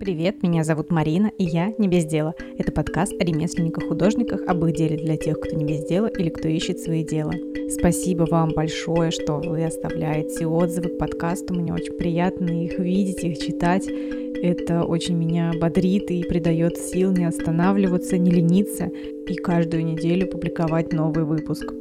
Привет, 0.00 0.44
меня 0.44 0.62
зовут 0.62 0.92
Марина, 0.92 1.26
и 1.38 1.44
я 1.44 1.74
не 1.76 1.88
без 1.88 2.04
дела. 2.04 2.32
Это 2.56 2.70
подкаст 2.70 3.12
о 3.20 3.24
ремесленниках-художниках, 3.24 4.42
об 4.46 4.64
их 4.64 4.76
деле 4.76 4.96
для 4.96 5.16
тех, 5.16 5.40
кто 5.40 5.56
не 5.56 5.64
без 5.64 5.84
дела 5.86 6.06
или 6.06 6.28
кто 6.28 6.46
ищет 6.46 6.78
свои 6.78 7.02
дела. 7.02 7.32
Спасибо 7.68 8.22
вам 8.30 8.50
большое, 8.50 9.10
что 9.10 9.40
вы 9.40 9.64
оставляете 9.64 10.46
отзывы 10.46 10.90
к 10.90 10.98
подкасту. 10.98 11.52
Мне 11.52 11.74
очень 11.74 11.94
приятно 11.94 12.46
их 12.64 12.78
видеть, 12.78 13.24
их 13.24 13.38
читать. 13.38 13.88
Это 13.88 14.84
очень 14.84 15.16
меня 15.16 15.52
бодрит 15.60 16.08
и 16.12 16.22
придает 16.22 16.76
сил 16.76 17.10
не 17.10 17.24
останавливаться, 17.24 18.18
не 18.18 18.30
лениться 18.30 18.84
и 19.26 19.34
каждую 19.34 19.84
неделю 19.84 20.28
публиковать 20.28 20.92
новый 20.92 21.24
выпуск. 21.24 21.74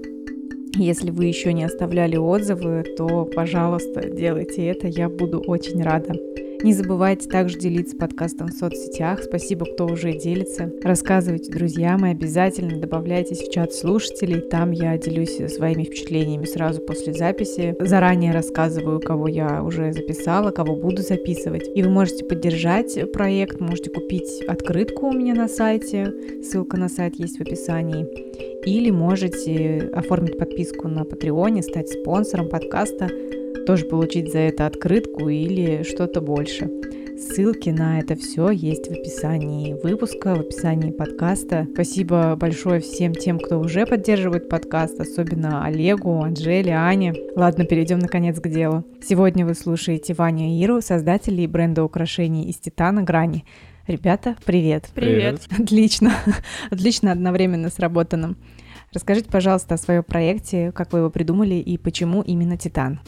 Если 0.76 1.12
вы 1.12 1.26
еще 1.26 1.54
не 1.54 1.64
оставляли 1.64 2.18
отзывы, 2.18 2.84
то, 2.98 3.26
пожалуйста, 3.26 4.10
делайте 4.10 4.66
это, 4.66 4.88
я 4.88 5.08
буду 5.08 5.40
очень 5.40 5.84
рада. 5.84 6.16
Не 6.64 6.74
забывайте 6.74 7.30
также 7.30 7.60
делиться 7.60 7.96
подкастом 7.96 8.48
в 8.48 8.54
соцсетях. 8.54 9.22
Спасибо, 9.22 9.66
кто 9.66 9.86
уже 9.86 10.14
делится. 10.14 10.72
Рассказывайте 10.84 11.52
друзьям 11.52 12.06
и 12.06 12.10
обязательно 12.10 12.80
добавляйтесь 12.80 13.40
в 13.40 13.52
чат 13.52 13.74
слушателей. 13.74 14.42
Там 14.42 14.72
я 14.72 14.98
делюсь 14.98 15.38
своими 15.54 15.84
впечатлениями 15.84 16.46
сразу 16.46 16.82
после 16.82 17.14
записи. 17.14 17.76
Заранее 17.80 18.32
рассказываю, 18.32 19.00
кого 19.00 19.28
я 19.28 19.64
уже 19.64 19.94
записала, 19.94 20.50
кого 20.50 20.76
буду 20.76 21.04
записывать. 21.04 21.70
И 21.76 21.84
вы 21.84 21.90
можете 21.90 22.26
поддержать 22.26 23.12
проект, 23.12 23.60
можете 23.60 23.92
купить 23.92 24.44
открытку 24.48 25.08
у 25.08 25.14
меня 25.14 25.36
на 25.36 25.48
сайте. 25.48 26.12
Ссылка 26.44 26.78
на 26.78 26.90
сайт 26.90 27.16
есть 27.20 27.38
в 27.38 27.42
описании. 27.42 28.08
Или 28.66 28.90
можете 28.90 29.92
оформить 29.94 30.38
подписку 30.38 30.88
на 30.88 31.06
Патреоне, 31.06 31.62
стать 31.62 31.90
спонсором 31.90 32.50
подкаста 32.50 33.10
тоже 33.68 33.84
получить 33.84 34.32
за 34.32 34.40
это 34.40 34.66
открытку 34.66 35.28
или 35.28 35.84
что-то 35.84 36.22
больше. 36.22 36.70
Ссылки 37.18 37.70
на 37.70 38.00
это 38.00 38.16
все 38.16 38.50
есть 38.50 38.88
в 38.88 38.92
описании 38.92 39.74
выпуска, 39.84 40.36
в 40.36 40.40
описании 40.40 40.92
подкаста. 40.92 41.68
Спасибо 41.74 42.38
большое 42.38 42.80
всем 42.80 43.14
тем, 43.14 43.40
кто 43.40 43.60
уже 43.60 43.86
поддерживает 43.86 44.48
подкаст, 44.48 44.98
особенно 45.02 45.66
Олегу, 45.66 46.22
Анжеле, 46.22 46.72
Ане. 46.72 47.14
Ладно, 47.36 47.66
перейдем 47.66 48.00
наконец 48.00 48.40
к 48.40 48.48
делу. 48.48 48.86
Сегодня 49.06 49.46
вы 49.46 49.54
слушаете 49.54 50.14
Ваню 50.14 50.48
и 50.48 50.64
Иру, 50.64 50.82
создателей 50.82 51.46
бренда 51.46 51.84
украшений 51.84 52.50
из 52.50 52.56
титана 52.56 53.04
«Грани». 53.04 53.44
Ребята, 53.86 54.38
привет. 54.46 54.86
Привет. 54.96 55.42
Отлично. 55.60 56.14
Отлично 56.70 57.12
одновременно 57.12 57.70
сработанным. 57.70 58.38
Расскажите, 58.98 59.30
пожалуйста, 59.30 59.76
о 59.76 59.78
своем 59.78 60.04
проекте, 60.04 60.72
как 60.72 60.92
вы 60.92 61.00
его 61.00 61.12
придумали 61.12 61.54
и 61.54 61.78
почему 61.78 62.24
именно 62.24 62.58
Титан? 62.58 63.00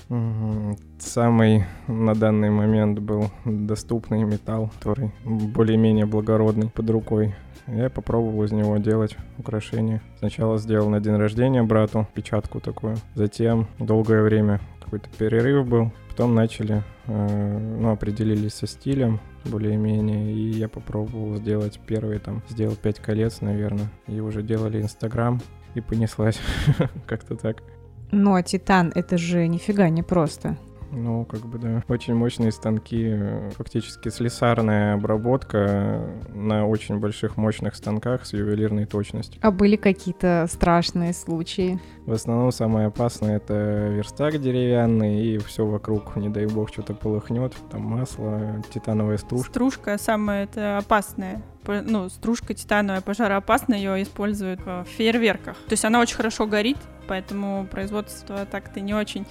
Самый 0.99 1.65
на 1.87 2.13
данный 2.13 2.51
момент 2.51 2.99
был 2.99 3.31
доступный 3.43 4.23
металл, 4.23 4.71
который 4.77 5.11
более-менее 5.25 6.05
благородный 6.05 6.69
под 6.69 6.87
рукой. 6.91 7.33
Я 7.65 7.89
попробовал 7.89 8.43
из 8.43 8.51
него 8.51 8.77
делать 8.77 9.17
украшения. 9.39 10.03
Сначала 10.19 10.59
сделал 10.59 10.89
на 10.89 10.99
день 10.99 11.15
рождения 11.15 11.63
брату 11.63 12.07
печатку 12.13 12.59
такую. 12.59 12.95
Затем 13.15 13.67
долгое 13.79 14.21
время 14.21 14.61
какой-то 14.83 15.09
перерыв 15.17 15.67
был. 15.67 15.91
Потом 16.09 16.35
начали, 16.35 16.83
э, 17.07 17.57
ну, 17.79 17.89
определились 17.89 18.53
со 18.53 18.67
стилем 18.67 19.19
более-менее, 19.45 20.33
и 20.33 20.51
я 20.51 20.67
попробовал 20.67 21.35
сделать 21.37 21.79
первый, 21.87 22.19
там, 22.19 22.43
сделал 22.47 22.75
пять 22.75 22.99
колец, 22.99 23.41
наверное, 23.41 23.89
и 24.05 24.19
уже 24.19 24.43
делали 24.43 24.81
Инстаграм, 24.81 25.39
и 25.75 25.81
понеслась. 25.81 26.39
Как-то 27.07 27.35
так. 27.35 27.63
Но 28.11 28.41
Титан— 28.41 28.91
это 28.95 29.17
же 29.17 29.47
нифига 29.47 29.89
не 29.89 30.03
просто. 30.03 30.57
Ну, 30.91 31.25
как 31.25 31.45
бы, 31.45 31.57
да. 31.59 31.83
Очень 31.87 32.15
мощные 32.15 32.51
станки, 32.51 33.15
фактически 33.55 34.09
слесарная 34.09 34.95
обработка 34.95 36.01
на 36.33 36.67
очень 36.67 36.99
больших 36.99 37.37
мощных 37.37 37.75
станках 37.75 38.25
с 38.25 38.33
ювелирной 38.33 38.85
точностью. 38.85 39.39
А 39.43 39.51
были 39.51 39.75
какие-то 39.75 40.47
страшные 40.49 41.13
случаи? 41.13 41.79
В 42.05 42.13
основном 42.13 42.51
самое 42.51 42.87
опасное— 42.87 43.37
это 43.37 43.89
верстак 43.89 44.39
деревянный, 44.39 45.23
и 45.25 45.37
все 45.37 45.65
вокруг, 45.65 46.15
не 46.15 46.29
дай 46.29 46.47
бог, 46.47 46.69
что-то 46.69 46.93
полыхнет, 46.93 47.53
там 47.71 47.81
масло, 47.81 48.63
титановая 48.73 49.17
стружка. 49.17 49.49
Стружка 49.49 49.97
самая 49.97 50.43
это 50.43 50.77
опасная 50.77 51.43
ну, 51.67 52.09
стружка 52.09 52.55
титановая 52.55 53.01
пожароопасная, 53.01 53.77
ее 53.77 54.01
используют 54.01 54.61
в 54.65 54.85
фейерверках. 54.85 55.55
То 55.67 55.73
есть 55.73 55.85
она 55.85 55.99
очень 55.99 56.15
хорошо 56.15 56.47
горит, 56.47 56.77
поэтому 57.07 57.67
производство 57.69 58.45
так-то 58.45 58.79
не 58.79 58.95
очень 58.95 59.27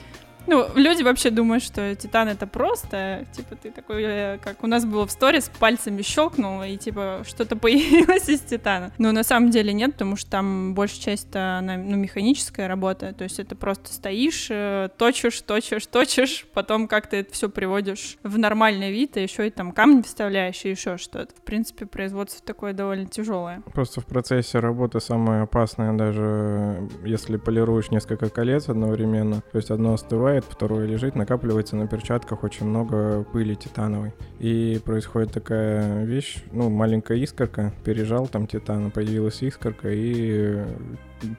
ну, 0.49 0.67
люди 0.75 1.03
вообще 1.03 1.31
думают, 1.31 1.63
что 1.63 1.95
титан 1.95 2.29
это 2.29 2.47
просто, 2.47 3.27
типа, 3.33 3.55
ты 3.55 3.71
такой, 3.71 4.03
э, 4.03 4.39
как 4.39 4.65
у 4.65 4.67
нас 4.67 4.85
было 4.85 5.07
в 5.07 5.11
сторис, 5.11 5.51
пальцами 5.59 6.01
щелкнул, 6.03 6.63
и, 6.63 6.77
типа, 6.77 7.23
что-то 7.27 7.55
появилось 7.69 8.29
из 8.29 8.41
титана. 8.41 8.93
Но 8.99 9.13
на 9.13 9.23
самом 9.23 9.51
деле 9.51 9.73
нет, 9.73 9.93
потому 9.93 10.17
что 10.17 10.31
там 10.31 10.75
большая 10.75 11.01
часть 11.01 11.37
она, 11.37 11.77
ну, 11.77 11.97
механическая 11.97 12.67
работа, 12.67 13.13
то 13.13 13.25
есть 13.25 13.39
это 13.39 13.55
просто 13.55 13.93
стоишь, 13.93 14.49
э, 14.51 14.89
точишь, 14.97 15.41
точишь, 15.43 15.87
точишь, 15.87 16.47
потом 16.55 16.89
как-то 16.89 17.17
это 17.17 17.33
все 17.33 17.51
приводишь 17.51 18.17
в 18.23 18.39
нормальный 18.39 18.91
вид, 18.91 19.17
и 19.17 19.23
еще 19.23 19.47
и 19.47 19.51
там 19.51 19.73
камни 19.73 20.01
вставляешь, 20.03 20.65
и 20.65 20.71
еще 20.71 20.97
что-то. 20.97 21.35
В 21.35 21.43
принципе, 21.43 21.85
производство 21.85 22.45
такое 22.45 22.73
довольно 22.73 23.07
тяжелое. 23.07 23.63
Просто 23.75 24.01
в 24.01 24.07
процессе 24.07 24.61
работы 24.61 25.01
самое 25.01 25.43
опасное, 25.43 25.93
даже 25.93 26.89
если 27.05 27.37
полируешь 27.37 27.91
несколько 27.91 28.31
колец 28.31 28.69
одновременно, 28.69 29.43
то 29.53 29.59
есть 29.59 29.71
одно 29.71 29.95
остывает, 29.95 30.38
остывает, 30.39 30.45
второе 30.45 30.87
лежит, 30.87 31.15
накапливается 31.15 31.77
на 31.77 31.87
перчатках 31.87 32.45
очень 32.45 32.67
много 32.67 33.25
пыли 33.25 33.55
титановой. 33.55 34.13
И 34.39 34.81
происходит 34.85 35.33
такая 35.33 36.05
вещь, 36.05 36.43
ну, 36.53 36.71
маленькая 36.71 37.19
искорка, 37.19 37.73
пережал 37.85 38.27
там 38.27 38.47
титана, 38.47 38.91
появилась 38.91 39.43
искорка, 39.43 39.89
и 39.91 40.65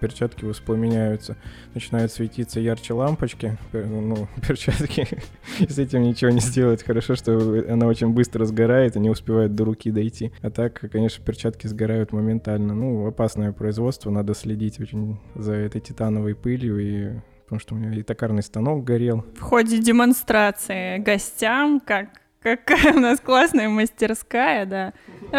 перчатки 0.01 0.43
воспламеняются, 0.43 1.37
начинают 1.73 2.11
светиться 2.11 2.59
ярче 2.59 2.93
лампочки, 2.93 3.57
ну, 3.71 4.27
перчатки, 4.47 5.07
с 5.69 5.79
этим 5.79 6.03
ничего 6.03 6.31
не 6.31 6.41
сделать. 6.41 6.83
Хорошо, 6.83 7.15
что 7.15 7.33
она 7.69 7.87
очень 7.87 8.09
быстро 8.09 8.45
сгорает 8.45 8.95
и 8.95 8.99
не 8.99 9.09
успевает 9.09 9.55
до 9.55 9.65
руки 9.65 9.91
дойти. 9.91 10.31
А 10.41 10.49
так, 10.49 10.79
конечно, 10.91 11.23
перчатки 11.23 11.67
сгорают 11.67 12.11
моментально. 12.11 12.73
Ну, 12.73 13.07
опасное 13.07 13.51
производство, 13.51 14.09
надо 14.09 14.33
следить 14.33 14.79
очень 14.79 15.17
за 15.35 15.53
этой 15.53 15.81
титановой 15.81 16.35
пылью 16.35 16.79
и 16.79 17.19
потому 17.49 17.59
что 17.59 17.73
у 17.73 17.77
меня 17.79 17.99
и 17.99 18.03
токарный 18.03 18.43
станок 18.43 18.83
горел. 18.83 19.25
В 19.35 19.41
ходе 19.41 19.79
демонстрации 19.79 20.99
гостям, 20.99 21.79
как 21.79 22.09
какая 22.41 22.93
у 22.93 22.99
нас 22.99 23.19
классная 23.19 23.69
мастерская, 23.69 24.65
да. 24.65 24.93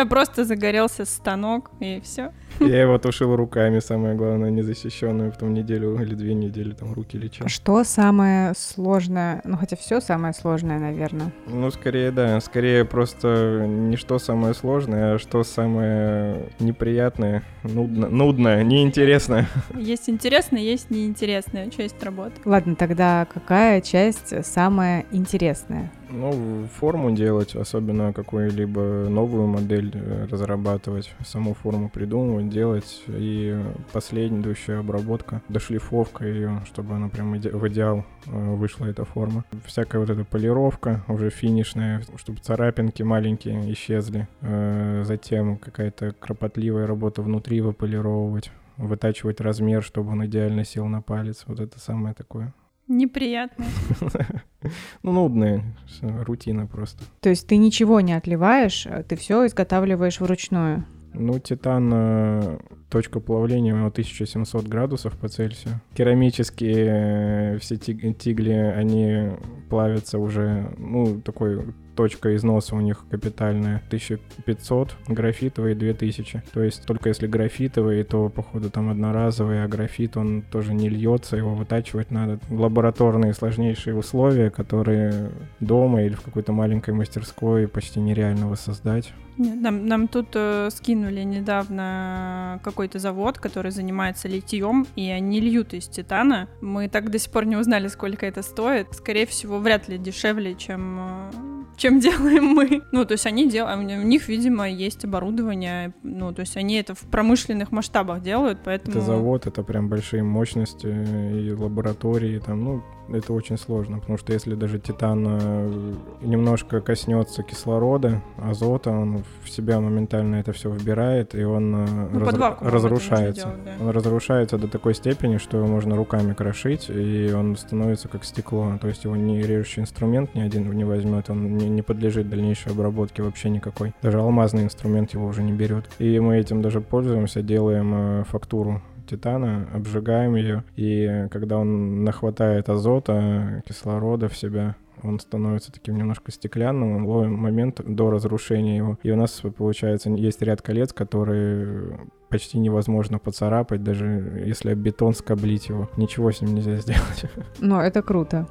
Просто 0.06 0.44
загорелся 0.44 1.04
станок, 1.04 1.70
и 1.80 2.00
все. 2.02 2.32
Я 2.60 2.82
его 2.82 2.98
тушил 2.98 3.34
руками, 3.36 3.78
самое 3.78 4.14
главное, 4.14 4.50
незащищенную, 4.50 5.32
потом 5.32 5.54
неделю 5.54 6.00
или 6.00 6.14
две 6.14 6.34
недели 6.34 6.72
там 6.72 6.92
руки 6.92 7.16
лечил. 7.16 7.48
Что 7.48 7.84
самое 7.84 8.52
сложное? 8.54 9.40
Ну, 9.44 9.56
хотя 9.56 9.76
все 9.76 10.00
самое 10.00 10.34
сложное, 10.34 10.78
наверное. 10.78 11.32
Ну, 11.46 11.70
скорее, 11.70 12.10
да. 12.10 12.38
Скорее 12.40 12.84
просто 12.84 13.64
не 13.66 13.96
что 13.96 14.18
самое 14.18 14.54
сложное, 14.54 15.14
а 15.14 15.18
что 15.18 15.42
самое 15.42 16.50
неприятное, 16.58 17.42
нудно, 17.62 18.08
нудное, 18.08 18.62
неинтересное. 18.62 19.48
Есть 19.74 20.10
интересное, 20.10 20.60
есть 20.60 20.90
неинтересная 20.90 21.70
часть 21.70 22.02
работы. 22.02 22.32
Ладно, 22.44 22.76
тогда 22.76 23.26
какая 23.32 23.80
часть 23.80 24.44
самая 24.44 25.06
интересная? 25.12 25.90
Ну, 26.12 26.66
форму 26.66 27.12
делать, 27.12 27.54
особенно 27.54 28.12
какую-либо 28.12 29.06
новую 29.08 29.46
модель 29.46 29.92
э, 29.94 30.26
разрабатывать, 30.30 31.14
саму 31.24 31.54
форму 31.54 31.88
придумывать, 31.88 32.48
делать, 32.48 33.02
и 33.06 33.56
последующая 33.92 34.78
обработка, 34.78 35.42
дошлифовка 35.48 36.26
ее, 36.26 36.62
чтобы 36.66 36.94
она 36.94 37.08
прям 37.08 37.32
в 37.32 37.68
идеал 37.68 38.04
э, 38.26 38.54
вышла 38.54 38.86
эта 38.86 39.04
форма. 39.04 39.44
Всякая 39.64 39.98
вот 40.00 40.10
эта 40.10 40.24
полировка 40.24 41.04
уже 41.06 41.30
финишная, 41.30 42.02
чтобы 42.16 42.40
царапинки 42.40 43.02
маленькие 43.02 43.72
исчезли. 43.72 44.28
Э, 44.40 45.02
затем 45.04 45.58
какая-то 45.58 46.12
кропотливая 46.18 46.86
работа 46.86 47.22
внутри 47.22 47.60
выполировывать 47.60 48.50
вытачивать 48.76 49.40
размер, 49.42 49.82
чтобы 49.82 50.12
он 50.12 50.24
идеально 50.24 50.64
сел 50.64 50.86
на 50.86 51.02
палец. 51.02 51.44
Вот 51.46 51.60
это 51.60 51.78
самое 51.78 52.14
такое 52.14 52.54
Неприятно. 52.88 53.64
Ну, 55.02 55.12
нудная 55.12 55.64
рутина 56.00 56.66
просто. 56.66 57.02
То 57.20 57.30
есть 57.30 57.46
ты 57.46 57.56
ничего 57.56 58.00
не 58.00 58.12
отливаешь, 58.12 58.86
а 58.86 59.02
ты 59.02 59.16
все 59.16 59.46
изготавливаешь 59.46 60.20
вручную? 60.20 60.84
Ну, 61.12 61.38
титан, 61.38 61.90
э, 61.92 62.58
точка 62.88 63.20
плавления 63.20 63.74
у 63.74 63.78
него 63.78 63.88
1700 63.88 64.66
градусов 64.66 65.16
по 65.16 65.28
Цельсию. 65.28 65.80
Керамические 65.94 67.54
э, 67.54 67.58
все 67.58 67.76
тигли, 67.76 68.52
они 68.52 69.30
плавятся 69.68 70.18
уже, 70.18 70.72
ну, 70.78 71.20
такой 71.20 71.74
точка 72.00 72.34
износа 72.34 72.76
у 72.76 72.80
них 72.80 73.04
капитальная 73.10 73.82
1500, 73.88 74.96
графитовый 75.06 75.74
2000. 75.74 76.42
То 76.50 76.62
есть 76.62 76.86
только 76.86 77.10
если 77.10 77.26
графитовый, 77.26 78.02
то, 78.04 78.30
походу, 78.30 78.70
там 78.70 78.88
одноразовый, 78.88 79.62
а 79.62 79.68
графит, 79.68 80.16
он 80.16 80.40
тоже 80.40 80.72
не 80.72 80.88
льется, 80.88 81.36
его 81.36 81.54
вытачивать 81.54 82.10
надо. 82.10 82.38
Лабораторные 82.48 83.34
сложнейшие 83.34 83.94
условия, 83.94 84.48
которые 84.48 85.30
дома 85.60 86.02
или 86.02 86.14
в 86.14 86.22
какой-то 86.22 86.52
маленькой 86.52 86.94
мастерской 86.94 87.68
почти 87.68 88.00
нереально 88.00 88.48
воссоздать. 88.48 89.12
Нам, 89.36 89.86
нам 89.86 90.08
тут 90.08 90.28
э, 90.34 90.68
скинули 90.70 91.20
недавно 91.20 92.60
какой-то 92.62 92.98
завод, 92.98 93.38
который 93.38 93.72
занимается 93.72 94.26
литьем, 94.26 94.86
и 94.96 95.08
они 95.10 95.40
льют 95.40 95.74
из 95.74 95.86
титана. 95.86 96.48
Мы 96.62 96.88
так 96.88 97.10
до 97.10 97.18
сих 97.18 97.30
пор 97.30 97.44
не 97.44 97.56
узнали, 97.56 97.88
сколько 97.88 98.24
это 98.24 98.42
стоит. 98.42 98.88
Скорее 98.92 99.26
всего, 99.26 99.58
вряд 99.58 99.88
ли 99.88 99.98
дешевле, 99.98 100.54
чем 100.54 100.98
э, 100.98 101.59
чем 101.80 101.98
делаем 101.98 102.44
мы. 102.44 102.82
Ну, 102.92 103.04
то 103.04 103.12
есть 103.12 103.26
они 103.26 103.48
делают, 103.48 103.78
у 103.80 104.02
них, 104.02 104.28
видимо, 104.28 104.68
есть 104.68 105.04
оборудование, 105.04 105.94
ну, 106.02 106.32
то 106.32 106.40
есть 106.40 106.56
они 106.56 106.76
это 106.76 106.94
в 106.94 107.00
промышленных 107.00 107.72
масштабах 107.72 108.22
делают, 108.22 108.58
поэтому... 108.64 108.96
Это 108.96 109.04
завод, 109.04 109.46
это 109.46 109.62
прям 109.62 109.88
большие 109.88 110.22
мощности 110.22 110.86
и 110.86 111.52
лаборатории, 111.52 112.38
там, 112.38 112.64
ну, 112.64 112.82
это 113.12 113.32
очень 113.32 113.58
сложно, 113.58 113.98
потому 113.98 114.18
что 114.18 114.32
если 114.32 114.54
даже 114.54 114.78
титан 114.78 115.26
э, 115.28 115.94
немножко 116.22 116.80
коснется 116.80 117.42
кислорода, 117.42 118.22
азота, 118.38 118.90
он 118.90 119.24
в 119.42 119.50
себя 119.50 119.80
моментально 119.80 120.36
это 120.36 120.52
все 120.52 120.70
вбирает, 120.70 121.34
и 121.34 121.44
он 121.44 121.74
э, 121.74 122.08
ну, 122.12 122.20
раз... 122.20 122.56
разрушается. 122.60 123.46
Делать, 123.46 123.64
да. 123.64 123.84
Он 123.84 123.90
разрушается 123.90 124.58
до 124.58 124.68
такой 124.68 124.94
степени, 124.94 125.38
что 125.38 125.58
его 125.58 125.66
можно 125.66 125.96
руками 125.96 126.34
крошить, 126.34 126.88
и 126.88 127.32
он 127.32 127.56
становится 127.56 128.08
как 128.08 128.24
стекло. 128.24 128.78
То 128.80 128.88
есть 128.88 129.04
его 129.04 129.16
не 129.16 129.42
режущий 129.42 129.82
инструмент 129.82 130.34
ни 130.34 130.40
один 130.40 130.70
не 130.70 130.84
возьмет, 130.84 131.30
он 131.30 131.56
не, 131.56 131.68
не 131.68 131.82
подлежит 131.82 132.28
дальнейшей 132.28 132.72
обработке 132.72 133.22
вообще 133.22 133.50
никакой. 133.50 133.92
Даже 134.02 134.20
алмазный 134.20 134.64
инструмент 134.64 135.12
его 135.12 135.26
уже 135.26 135.42
не 135.42 135.52
берет. 135.52 135.86
И 135.98 136.18
мы 136.20 136.38
этим 136.38 136.62
даже 136.62 136.80
пользуемся, 136.80 137.42
делаем 137.42 137.92
э, 137.94 138.24
фактуру 138.24 138.82
титана, 139.10 139.68
обжигаем 139.74 140.36
ее, 140.36 140.64
и 140.76 141.26
когда 141.30 141.58
он 141.58 142.04
нахватает 142.04 142.68
азота, 142.68 143.62
кислорода 143.66 144.28
в 144.28 144.36
себя, 144.36 144.76
он 145.02 145.18
становится 145.18 145.72
таким 145.72 145.96
немножко 145.96 146.30
стеклянным, 146.30 147.06
ловим 147.06 147.34
момент 147.34 147.80
до 147.84 148.10
разрушения 148.10 148.76
его. 148.76 148.98
И 149.02 149.10
у 149.10 149.16
нас, 149.16 149.42
получается, 149.56 150.10
есть 150.10 150.42
ряд 150.42 150.62
колец, 150.62 150.92
которые 150.92 151.98
почти 152.28 152.58
невозможно 152.58 153.18
поцарапать, 153.18 153.82
даже 153.82 154.44
если 154.46 154.74
бетон 154.74 155.14
скоблить 155.14 155.68
его. 155.68 155.88
Ничего 155.96 156.30
с 156.30 156.40
ним 156.40 156.54
нельзя 156.54 156.76
сделать. 156.76 157.24
Но 157.60 157.82
это 157.82 158.02
круто. 158.02 158.46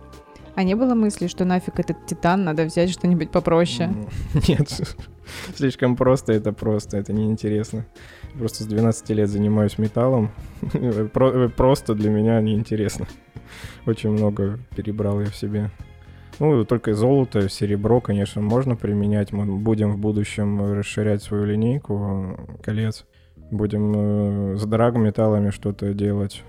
А 0.55 0.63
не 0.63 0.75
было 0.75 0.93
мысли, 0.93 1.27
что 1.27 1.45
нафиг 1.45 1.79
этот 1.79 2.05
титан, 2.05 2.43
надо 2.43 2.65
взять 2.65 2.89
что-нибудь 2.89 3.31
попроще? 3.31 3.93
Нет, 4.47 4.97
слишком 5.55 5.95
просто 5.95 6.33
это 6.33 6.53
просто, 6.53 6.97
это 6.97 7.13
неинтересно. 7.13 7.85
Просто 8.37 8.63
с 8.63 8.67
12 8.67 9.09
лет 9.11 9.29
занимаюсь 9.29 9.77
металлом. 9.77 10.31
Просто 11.57 11.95
для 11.95 12.09
меня 12.09 12.39
неинтересно. 12.41 13.07
Очень 13.85 14.11
много 14.11 14.59
перебрал 14.75 15.19
я 15.21 15.27
в 15.27 15.35
себе. 15.35 15.71
Ну, 16.39 16.63
только 16.63 16.93
золото, 16.93 17.49
серебро, 17.49 17.99
конечно, 17.99 18.41
можно 18.41 18.75
применять. 18.75 19.33
Мы 19.33 19.45
будем 19.45 19.91
в 19.91 19.97
будущем 19.97 20.73
расширять 20.73 21.21
свою 21.21 21.45
линейку 21.45 22.37
колец. 22.63 23.05
Будем 23.51 24.53
э, 24.53 24.57
с 24.57 24.65
драгметаллами 24.65 25.49
что-то 25.49 25.93
делать, 25.93 26.43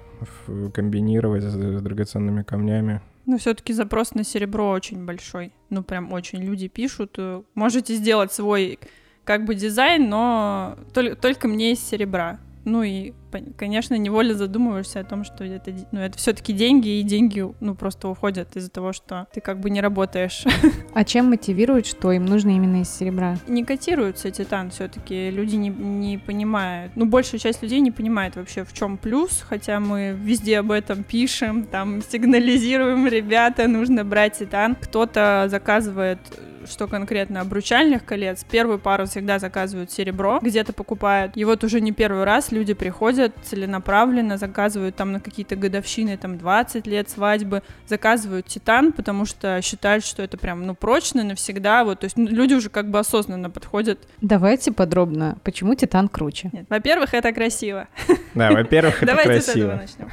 комбинировать 0.74 1.42
с, 1.42 1.52
с 1.54 1.82
драгоценными 1.82 2.42
камнями. 2.42 3.00
Но 3.30 3.38
все-таки 3.38 3.72
запрос 3.72 4.14
на 4.14 4.24
серебро 4.24 4.70
очень 4.70 5.06
большой. 5.06 5.52
Ну, 5.68 5.84
прям 5.84 6.12
очень 6.12 6.40
люди 6.40 6.66
пишут. 6.66 7.14
Э, 7.16 7.44
можете 7.54 7.94
сделать 7.94 8.32
свой 8.32 8.80
как 9.22 9.44
бы 9.44 9.54
дизайн, 9.54 10.08
но 10.08 10.76
только, 10.92 11.14
только 11.14 11.46
мне 11.46 11.70
из 11.70 11.78
серебра. 11.78 12.40
Ну 12.64 12.82
и, 12.82 13.12
конечно, 13.56 13.94
невольно 13.94 14.34
задумываешься 14.34 15.00
о 15.00 15.04
том, 15.04 15.24
что 15.24 15.44
это, 15.44 15.72
ну, 15.92 16.00
это 16.00 16.18
все-таки 16.18 16.52
деньги, 16.52 17.00
и 17.00 17.02
деньги, 17.02 17.46
ну, 17.60 17.74
просто 17.74 18.08
уходят 18.08 18.56
из-за 18.56 18.70
того, 18.70 18.92
что 18.92 19.26
ты 19.32 19.40
как 19.40 19.60
бы 19.60 19.70
не 19.70 19.80
работаешь. 19.80 20.44
А 20.92 21.04
чем 21.04 21.26
мотивирует, 21.30 21.86
что 21.86 22.10
им 22.10 22.26
нужно 22.26 22.50
именно 22.50 22.82
из 22.82 22.90
серебра? 22.90 23.36
Не 23.46 23.64
котируется 23.64 24.30
титан 24.30 24.70
все-таки, 24.70 25.30
люди 25.30 25.54
не, 25.54 25.68
не 25.68 26.18
понимают. 26.18 26.92
Ну, 26.96 27.06
большая 27.06 27.38
часть 27.38 27.62
людей 27.62 27.80
не 27.80 27.92
понимает 27.92 28.36
вообще, 28.36 28.64
в 28.64 28.72
чем 28.72 28.98
плюс, 28.98 29.44
хотя 29.48 29.78
мы 29.78 30.16
везде 30.18 30.58
об 30.58 30.72
этом 30.72 31.04
пишем, 31.04 31.64
там 31.64 32.02
сигнализируем, 32.02 33.06
ребята, 33.06 33.68
нужно 33.68 34.04
брать 34.04 34.38
титан. 34.38 34.74
Кто-то 34.74 35.46
заказывает 35.48 36.18
что 36.66 36.86
конкретно 36.86 37.40
обручальных 37.40 38.04
колец, 38.04 38.44
первую 38.44 38.78
пару 38.78 39.06
всегда 39.06 39.38
заказывают 39.38 39.90
серебро, 39.90 40.38
где-то 40.42 40.72
покупают. 40.72 41.36
И 41.36 41.44
вот 41.44 41.64
уже 41.64 41.80
не 41.80 41.92
первый 41.92 42.24
раз 42.24 42.52
люди 42.52 42.74
приходят 42.74 43.34
целенаправленно, 43.42 44.36
заказывают 44.36 44.96
там 44.96 45.12
на 45.12 45.20
какие-то 45.20 45.56
годовщины, 45.56 46.16
там 46.16 46.38
20 46.38 46.86
лет 46.86 47.08
свадьбы, 47.08 47.62
заказывают 47.86 48.46
титан, 48.46 48.92
потому 48.92 49.24
что 49.24 49.60
считают, 49.62 50.04
что 50.04 50.22
это 50.22 50.36
прям, 50.36 50.66
ну, 50.66 50.74
прочно 50.74 51.24
навсегда, 51.24 51.84
вот, 51.84 52.00
то 52.00 52.04
есть 52.04 52.16
ну, 52.16 52.28
люди 52.28 52.54
уже 52.54 52.70
как 52.70 52.90
бы 52.90 52.98
осознанно 52.98 53.50
подходят. 53.50 53.98
Давайте 54.20 54.72
подробно, 54.72 55.38
почему 55.44 55.74
титан 55.74 56.08
круче? 56.08 56.50
Нет, 56.52 56.66
во-первых, 56.68 57.14
это 57.14 57.32
красиво. 57.32 57.88
Да, 58.34 58.50
во-первых, 58.52 59.02
это 59.02 59.12
красиво. 59.14 59.24
Давайте 59.24 59.40
с 59.40 59.48
этого 59.48 59.76
начнем. 59.76 60.08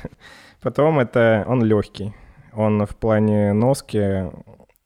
Потом 0.62 1.00
это 1.00 1.46
он 1.48 1.64
легкий. 1.64 2.14
Он 2.54 2.86
в 2.86 2.96
плане 2.96 3.54
носки 3.54 4.26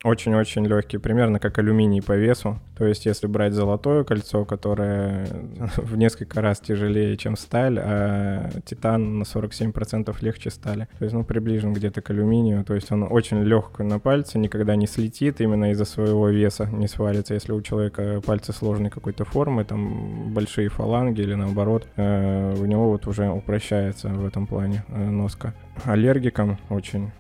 очень-очень 0.04 0.66
легкий, 0.66 0.98
примерно 0.98 1.40
как 1.40 1.60
алюминий 1.60 2.02
по 2.02 2.14
весу. 2.14 2.60
То 2.82 2.88
есть, 2.88 3.06
если 3.06 3.28
брать 3.28 3.54
золотое 3.54 4.04
кольцо, 4.04 4.44
которое 4.44 5.28
в 5.78 5.96
несколько 5.98 6.42
раз 6.42 6.60
тяжелее, 6.60 7.16
чем 7.16 7.38
сталь, 7.38 7.78
а 7.80 8.50
титан 8.66 9.20
на 9.20 9.24
47% 9.24 10.16
легче 10.22 10.50
стали. 10.50 10.88
То 10.98 11.06
есть, 11.06 11.14
ну, 11.14 11.24
приближен 11.24 11.74
где-то 11.74 12.02
к 12.02 12.10
алюминию. 12.10 12.66
То 12.66 12.74
есть, 12.74 12.92
он 12.92 13.04
очень 13.08 13.44
легкий 13.44 13.84
на 13.84 14.00
пальце, 14.00 14.40
никогда 14.40 14.76
не 14.76 14.88
слетит 14.88 15.42
именно 15.42 15.74
из-за 15.74 15.86
своего 15.86 16.30
веса, 16.30 16.66
не 16.72 16.88
свалится. 16.88 17.36
Если 17.36 17.52
у 17.52 17.62
человека 17.62 18.20
пальцы 18.26 18.52
сложной 18.52 18.90
какой-то 18.90 19.26
формы, 19.26 19.64
там 19.64 20.34
большие 20.34 20.70
фаланги 20.70 21.22
или 21.22 21.36
наоборот, 21.36 21.86
э, 21.98 22.56
у 22.56 22.66
него 22.66 22.90
вот 22.90 23.06
уже 23.06 23.30
упрощается 23.30 24.10
в 24.10 24.26
этом 24.26 24.48
плане 24.48 24.84
э, 24.88 25.08
носка. 25.08 25.54
Аллергикам 25.86 26.58
очень 26.70 27.12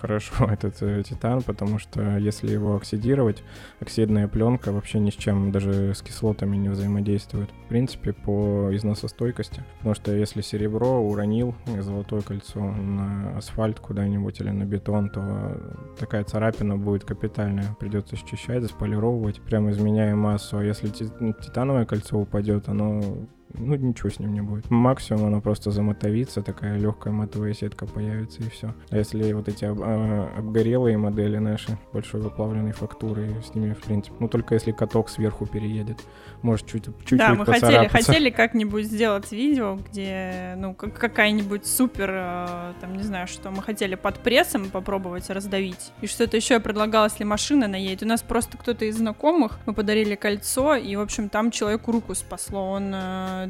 хорошо 0.00 0.44
этот 0.50 0.76
э, 0.82 1.02
титан, 1.08 1.42
потому 1.42 1.78
что 1.78 2.18
если 2.18 2.50
его 2.50 2.76
оксидировать, 2.76 3.42
оксидная 3.80 4.28
пленка 4.28 4.72
вообще 4.72 4.98
ни 5.06 5.10
с 5.10 5.14
чем, 5.14 5.52
даже 5.52 5.94
с 5.94 6.02
кислотами 6.02 6.56
не 6.56 6.68
взаимодействует. 6.68 7.48
В 7.64 7.68
принципе, 7.68 8.12
по 8.12 8.68
износостойкости. 8.72 9.64
Потому 9.78 9.94
что 9.94 10.14
если 10.14 10.40
серебро 10.40 11.00
уронил, 11.00 11.54
золотое 11.80 12.20
кольцо 12.20 12.60
на 12.60 13.36
асфальт 13.38 13.80
куда-нибудь 13.80 14.40
или 14.40 14.50
на 14.50 14.64
бетон, 14.64 15.08
то 15.08 15.60
такая 15.98 16.24
царапина 16.24 16.76
будет 16.76 17.04
капитальная. 17.04 17.76
Придется 17.78 18.16
счищать, 18.16 18.62
засполировывать, 18.62 19.40
прямо 19.40 19.70
изменяя 19.70 20.14
массу. 20.14 20.58
А 20.58 20.64
если 20.64 20.88
титановое 20.88 21.86
кольцо 21.86 22.18
упадет, 22.18 22.68
оно 22.68 23.26
ну 23.54 23.74
ничего 23.76 24.10
с 24.10 24.18
ним 24.18 24.34
не 24.34 24.40
будет. 24.40 24.70
Максимум 24.70 25.26
оно 25.26 25.40
просто 25.40 25.70
замотовится, 25.70 26.42
такая 26.42 26.78
легкая 26.78 27.12
матовая 27.12 27.54
сетка 27.54 27.86
появится 27.86 28.42
и 28.42 28.48
все. 28.48 28.74
А 28.90 28.96
если 28.96 29.32
вот 29.32 29.48
эти 29.48 29.64
об, 29.64 29.80
а, 29.82 30.32
обгорелые 30.36 30.98
модели 30.98 31.38
наши, 31.38 31.78
большой 31.92 32.20
выплавленной 32.20 32.72
фактуры, 32.72 33.28
с 33.42 33.54
ними 33.54 33.72
в 33.72 33.82
принципе, 33.82 34.16
ну 34.20 34.28
только 34.28 34.54
если 34.54 34.72
каток 34.72 35.08
сверху 35.08 35.46
переедет, 35.46 35.98
может 36.42 36.66
чуть 36.66 36.84
чуть 37.04 37.18
Да, 37.18 37.34
мы 37.34 37.46
хотели, 37.46 37.88
хотели 37.88 38.30
как-нибудь 38.30 38.84
сделать 38.84 39.32
видео, 39.32 39.78
где, 39.90 40.54
ну, 40.58 40.74
какая-нибудь 40.74 41.66
супер, 41.66 42.10
э, 42.12 42.72
там, 42.80 42.96
не 42.96 43.02
знаю, 43.02 43.26
что 43.26 43.50
мы 43.50 43.62
хотели 43.62 43.94
под 43.94 44.18
прессом 44.18 44.70
попробовать 44.70 45.30
раздавить. 45.30 45.92
И 46.02 46.06
что-то 46.06 46.36
еще 46.36 46.54
я 46.54 46.60
предлагала, 46.60 47.06
если 47.06 47.24
машина 47.24 47.68
наедет. 47.68 48.02
У 48.02 48.06
нас 48.06 48.22
просто 48.22 48.58
кто-то 48.58 48.84
из 48.84 48.96
знакомых, 48.96 49.58
мы 49.66 49.72
подарили 49.72 50.14
кольцо, 50.14 50.74
и, 50.76 50.94
в 50.96 51.00
общем, 51.00 51.28
там 51.28 51.50
человеку 51.50 51.92
руку 51.92 52.14
спасло. 52.14 52.70
Он 52.72 52.94
Э, 52.96 53.45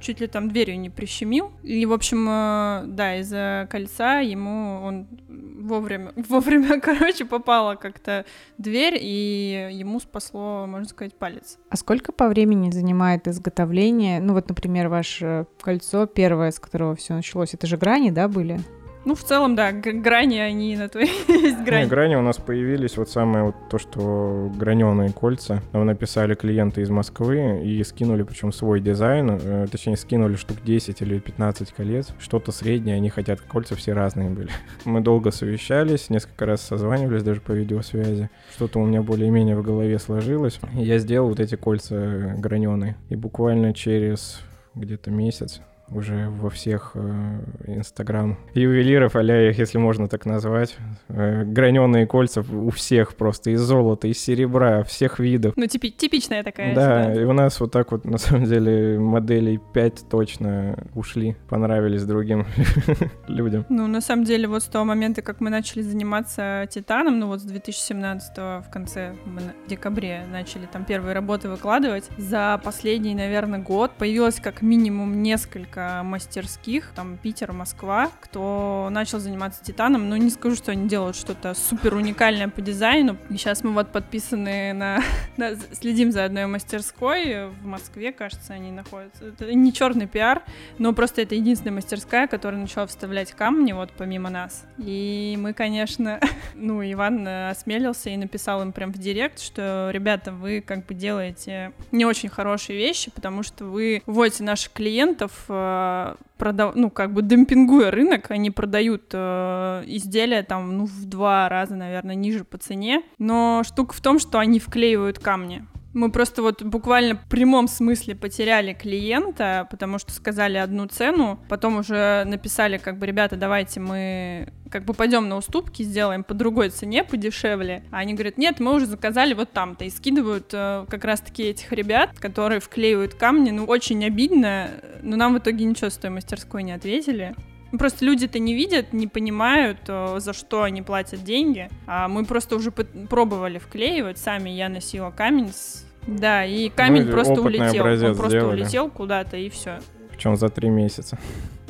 чуть 0.00 0.20
ли 0.20 0.26
там 0.26 0.50
дверью 0.50 0.78
не 0.78 0.90
прищемил. 0.90 1.52
И, 1.62 1.86
в 1.86 1.92
общем, 1.92 2.26
э, 2.28 2.82
да, 2.86 3.16
из-за 3.16 3.68
кольца 3.70 4.20
ему 4.20 4.80
он 4.82 5.06
вовремя, 5.28 6.12
вовремя, 6.28 6.80
короче, 6.80 7.24
попала 7.24 7.76
как-то 7.76 8.24
дверь, 8.58 8.98
и 9.00 9.68
ему 9.72 10.00
спасло, 10.00 10.66
можно 10.66 10.88
сказать, 10.88 11.14
палец. 11.14 11.58
А 11.68 11.76
сколько 11.76 12.12
по 12.12 12.28
времени 12.28 12.70
занимает 12.70 13.28
изготовление? 13.28 14.20
Ну 14.20 14.34
вот, 14.34 14.48
например, 14.48 14.88
ваше 14.88 15.46
кольцо 15.60 16.06
первое, 16.06 16.50
с 16.50 16.58
которого 16.58 16.96
все 16.96 17.14
началось, 17.14 17.54
это 17.54 17.66
же 17.66 17.76
грани, 17.76 18.10
да, 18.10 18.28
были? 18.28 18.60
Ну, 19.04 19.14
в 19.14 19.22
целом, 19.22 19.56
да, 19.56 19.72
грани 19.72 20.38
они 20.38 20.76
на 20.76 20.88
то 20.88 20.98
есть 21.28 21.62
грани. 21.64 21.84
Ну, 21.84 21.88
грани 21.88 22.14
у 22.16 22.22
нас 22.22 22.36
появились, 22.36 22.96
вот 22.98 23.08
самое 23.08 23.44
вот 23.44 23.54
то, 23.70 23.78
что 23.78 24.52
граненые 24.54 25.10
кольца. 25.10 25.62
Нам 25.72 25.86
написали 25.86 26.34
клиенты 26.34 26.82
из 26.82 26.90
Москвы 26.90 27.62
и 27.64 27.82
скинули, 27.82 28.22
причем 28.24 28.52
свой 28.52 28.80
дизайн, 28.80 29.38
э, 29.42 29.66
точнее, 29.70 29.96
скинули 29.96 30.36
штук 30.36 30.58
10 30.64 31.00
или 31.00 31.18
15 31.18 31.72
колец. 31.72 32.08
Что-то 32.18 32.52
среднее, 32.52 32.96
они 32.96 33.08
хотят, 33.08 33.40
кольца 33.40 33.74
все 33.74 33.94
разные 33.94 34.28
были. 34.28 34.50
Мы 34.84 35.00
долго 35.00 35.30
совещались, 35.30 36.10
несколько 36.10 36.44
раз 36.44 36.60
созванивались 36.60 37.22
даже 37.22 37.40
по 37.40 37.52
видеосвязи. 37.52 38.28
Что-то 38.54 38.80
у 38.80 38.84
меня 38.84 39.00
более-менее 39.02 39.56
в 39.56 39.62
голове 39.62 39.98
сложилось. 39.98 40.60
Я 40.74 40.98
сделал 40.98 41.28
вот 41.28 41.40
эти 41.40 41.54
кольца 41.54 42.34
граненые. 42.36 42.96
И 43.08 43.16
буквально 43.16 43.72
через 43.72 44.40
где-то 44.74 45.10
месяц 45.10 45.62
уже 45.90 46.28
во 46.28 46.50
всех 46.50 46.92
э, 46.94 47.40
инстаграм 47.66 48.38
ювелиров, 48.54 49.16
а 49.16 49.22
их, 49.22 49.58
если 49.58 49.78
можно 49.78 50.08
так 50.08 50.26
назвать. 50.26 50.76
Э, 51.08 51.44
граненые 51.44 52.06
кольца 52.06 52.40
у 52.40 52.70
всех 52.70 53.14
просто 53.16 53.50
из 53.50 53.60
золота, 53.60 54.08
из 54.08 54.18
серебра, 54.18 54.82
всех 54.84 55.18
видов. 55.18 55.54
Ну, 55.56 55.66
типи 55.66 55.90
типичная 55.90 56.42
такая 56.42 56.74
Да, 56.74 57.02
ситуация. 57.02 57.22
и 57.22 57.24
у 57.26 57.32
нас 57.32 57.60
вот 57.60 57.72
так 57.72 57.92
вот, 57.92 58.04
на 58.04 58.18
самом 58.18 58.44
деле, 58.44 58.98
моделей 58.98 59.58
5 59.74 60.04
точно 60.08 60.78
ушли, 60.94 61.36
понравились 61.48 62.04
другим 62.04 62.46
людям. 63.28 63.66
Ну, 63.68 63.86
на 63.86 64.00
самом 64.00 64.24
деле, 64.24 64.46
вот 64.46 64.62
с 64.62 64.66
того 64.66 64.84
момента, 64.84 65.22
как 65.22 65.40
мы 65.40 65.50
начали 65.50 65.82
заниматься 65.82 66.66
титаном, 66.70 67.18
ну 67.18 67.26
вот 67.26 67.40
с 67.40 67.44
2017 67.44 68.36
в 68.36 68.64
конце, 68.72 69.14
мы 69.24 69.40
в 69.66 69.68
декабре 69.68 70.22
начали 70.30 70.66
там 70.66 70.84
первые 70.84 71.14
работы 71.14 71.48
выкладывать, 71.48 72.08
за 72.16 72.60
последний, 72.62 73.14
наверное, 73.14 73.58
год 73.58 73.92
появилось 73.98 74.40
как 74.40 74.62
минимум 74.62 75.22
несколько 75.22 75.79
несколько 75.80 76.02
мастерских, 76.02 76.92
там 76.94 77.16
Питер, 77.16 77.52
Москва, 77.52 78.10
кто 78.20 78.88
начал 78.90 79.18
заниматься 79.18 79.62
титаном, 79.62 80.08
но 80.08 80.16
не 80.16 80.30
скажу, 80.30 80.56
что 80.56 80.72
они 80.72 80.88
делают 80.88 81.16
что-то 81.16 81.54
супер 81.54 81.94
уникальное 81.94 82.48
по 82.48 82.60
дизайну. 82.60 83.16
И 83.28 83.36
сейчас 83.36 83.64
мы 83.64 83.72
вот 83.72 83.92
подписаны 83.92 84.72
на, 84.72 85.00
на 85.36 85.56
следим 85.72 86.12
за 86.12 86.24
одной 86.24 86.46
мастерской 86.46 87.48
в 87.48 87.64
Москве, 87.64 88.12
кажется, 88.12 88.54
они 88.54 88.70
находятся. 88.70 89.26
Это 89.26 89.52
не 89.54 89.72
черный 89.72 90.06
пиар, 90.06 90.42
но 90.78 90.92
просто 90.92 91.22
это 91.22 91.34
единственная 91.34 91.74
мастерская, 91.74 92.26
которая 92.26 92.60
начала 92.60 92.86
вставлять 92.86 93.32
камни 93.32 93.72
вот 93.72 93.90
помимо 93.96 94.30
нас. 94.30 94.64
И 94.78 95.36
мы, 95.38 95.52
конечно, 95.52 96.20
ну, 96.54 96.82
Иван 96.82 97.26
осмелился 97.26 98.10
и 98.10 98.16
написал 98.16 98.62
им 98.62 98.72
прям 98.72 98.92
в 98.92 98.98
директ, 98.98 99.40
что, 99.40 99.90
ребята, 99.92 100.32
вы 100.32 100.60
как 100.60 100.86
бы 100.86 100.94
делаете 100.94 101.72
не 101.92 102.04
очень 102.04 102.28
хорошие 102.28 102.78
вещи, 102.78 103.10
потому 103.10 103.42
что 103.42 103.64
вы 103.64 104.02
вводите 104.06 104.42
наших 104.42 104.72
клиентов 104.72 105.44
э, 105.70 106.14
продав... 106.38 106.74
ну, 106.74 106.90
как 106.90 107.12
бы 107.12 107.22
демпингуя 107.22 107.90
рынок, 107.90 108.30
они 108.30 108.50
продают 108.50 109.10
э, 109.12 109.82
изделия 109.86 110.42
там, 110.42 110.76
ну, 110.76 110.86
в 110.86 111.04
два 111.06 111.48
раза, 111.48 111.76
наверное, 111.76 112.14
ниже 112.14 112.44
по 112.44 112.58
цене. 112.58 113.02
Но 113.18 113.62
штука 113.64 113.94
в 113.94 114.00
том, 114.00 114.18
что 114.18 114.38
они 114.38 114.58
вклеивают 114.58 115.18
камни. 115.18 115.64
Мы 115.92 116.12
просто 116.12 116.42
вот 116.42 116.62
буквально 116.62 117.16
в 117.16 117.28
прямом 117.28 117.66
смысле 117.66 118.14
потеряли 118.14 118.72
клиента, 118.72 119.66
потому 119.70 119.98
что 119.98 120.12
сказали 120.12 120.56
одну 120.56 120.86
цену, 120.86 121.40
потом 121.48 121.78
уже 121.78 122.24
написали, 122.26 122.78
как 122.78 122.98
бы, 122.98 123.06
ребята, 123.06 123.36
давайте 123.36 123.80
мы 123.80 124.52
как 124.70 124.84
бы 124.84 124.94
пойдем 124.94 125.28
на 125.28 125.36
уступки, 125.36 125.82
сделаем 125.82 126.22
по 126.22 126.32
другой 126.32 126.70
цене, 126.70 127.02
подешевле. 127.02 127.82
А 127.90 127.98
они 127.98 128.14
говорят, 128.14 128.38
нет, 128.38 128.60
мы 128.60 128.74
уже 128.74 128.86
заказали 128.86 129.34
вот 129.34 129.50
там-то. 129.50 129.84
И 129.84 129.90
скидывают 129.90 130.50
э, 130.52 130.86
как 130.88 131.04
раз-таки 131.04 131.42
этих 131.42 131.72
ребят, 131.72 132.18
которые 132.20 132.60
вклеивают 132.60 133.14
камни. 133.14 133.50
Ну, 133.50 133.64
очень 133.64 134.04
обидно, 134.04 134.70
но 135.02 135.16
нам 135.16 135.34
в 135.34 135.38
итоге 135.38 135.64
ничего 135.64 135.90
с 135.90 135.96
той 135.96 136.10
мастерской 136.10 136.62
не 136.62 136.72
ответили. 136.72 137.34
Просто 137.78 138.04
люди-то 138.04 138.38
не 138.38 138.54
видят, 138.54 138.92
не 138.92 139.06
понимают, 139.06 139.78
э, 139.88 140.16
за 140.18 140.32
что 140.32 140.62
они 140.62 140.82
платят 140.82 141.22
деньги. 141.22 141.68
А 141.86 142.08
мы 142.08 142.24
просто 142.24 142.56
уже 142.56 142.72
пробовали 142.72 143.58
вклеивать 143.58 144.18
сами. 144.18 144.50
Я 144.50 144.68
носила 144.68 145.10
камень 145.10 145.52
с... 145.52 145.86
Да, 146.06 146.44
и 146.44 146.68
камень 146.70 147.04
ну, 147.04 147.12
просто 147.12 147.40
улетел. 147.40 147.84
Он 147.84 148.16
просто 148.16 148.38
сделали. 148.38 148.62
улетел 148.62 148.90
куда-то 148.90 149.36
и 149.36 149.48
все. 149.50 149.78
Причем 150.10 150.36
за 150.36 150.48
три 150.48 150.68
месяца. 150.68 151.18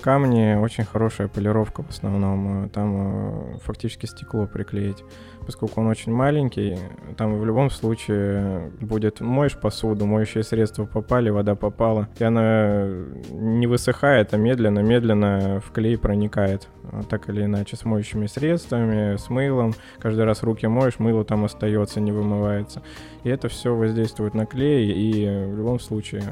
Камни 0.00 0.54
очень 0.54 0.84
хорошая 0.84 1.28
полировка 1.28 1.82
в 1.82 1.90
основном. 1.90 2.64
Э, 2.64 2.68
там 2.70 3.54
э, 3.54 3.58
фактически 3.58 4.06
стекло 4.06 4.46
приклеить 4.46 5.04
поскольку 5.50 5.80
он 5.80 5.88
очень 5.88 6.12
маленький, 6.12 6.78
там 7.16 7.36
в 7.36 7.44
любом 7.44 7.70
случае 7.70 8.70
будет 8.80 9.20
моешь 9.20 9.56
посуду, 9.56 10.06
моющее 10.06 10.44
средство 10.44 10.84
попали, 10.84 11.28
вода 11.28 11.56
попала, 11.56 12.08
и 12.20 12.22
она 12.22 12.86
не 13.32 13.66
высыхает, 13.66 14.32
а 14.32 14.36
медленно-медленно 14.36 15.60
в 15.60 15.72
клей 15.72 15.98
проникает. 15.98 16.68
Так 17.08 17.28
или 17.28 17.44
иначе, 17.44 17.76
с 17.76 17.84
моющими 17.84 18.26
средствами, 18.26 19.16
с 19.16 19.28
мылом. 19.28 19.74
Каждый 19.98 20.24
раз 20.24 20.44
руки 20.44 20.68
моешь, 20.68 21.00
мыло 21.00 21.24
там 21.24 21.44
остается, 21.44 22.00
не 22.00 22.12
вымывается. 22.12 22.82
И 23.24 23.28
это 23.28 23.48
все 23.48 23.74
воздействует 23.74 24.34
на 24.34 24.46
клей, 24.46 24.92
и 24.92 25.46
в 25.46 25.56
любом 25.56 25.80
случае 25.80 26.22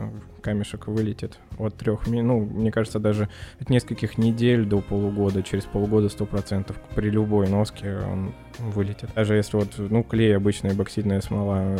камешек 0.42 0.86
вылетит 0.86 1.38
от 1.58 1.74
трех 1.74 2.06
ну, 2.06 2.40
мне 2.40 2.70
кажется, 2.70 2.98
даже 2.98 3.28
от 3.60 3.68
нескольких 3.68 4.16
недель 4.16 4.64
до 4.64 4.80
полугода, 4.80 5.42
через 5.42 5.64
полгода 5.64 6.08
сто 6.08 6.24
процентов 6.24 6.76
при 6.94 7.10
любой 7.10 7.48
носке 7.48 7.98
он 8.10 8.32
вылетит. 8.58 9.10
Даже 9.14 9.34
если 9.34 9.56
вот, 9.56 9.74
ну, 9.78 10.02
клей 10.02 10.36
обычная 10.36 10.74
боксидная 10.74 11.20
смола, 11.20 11.76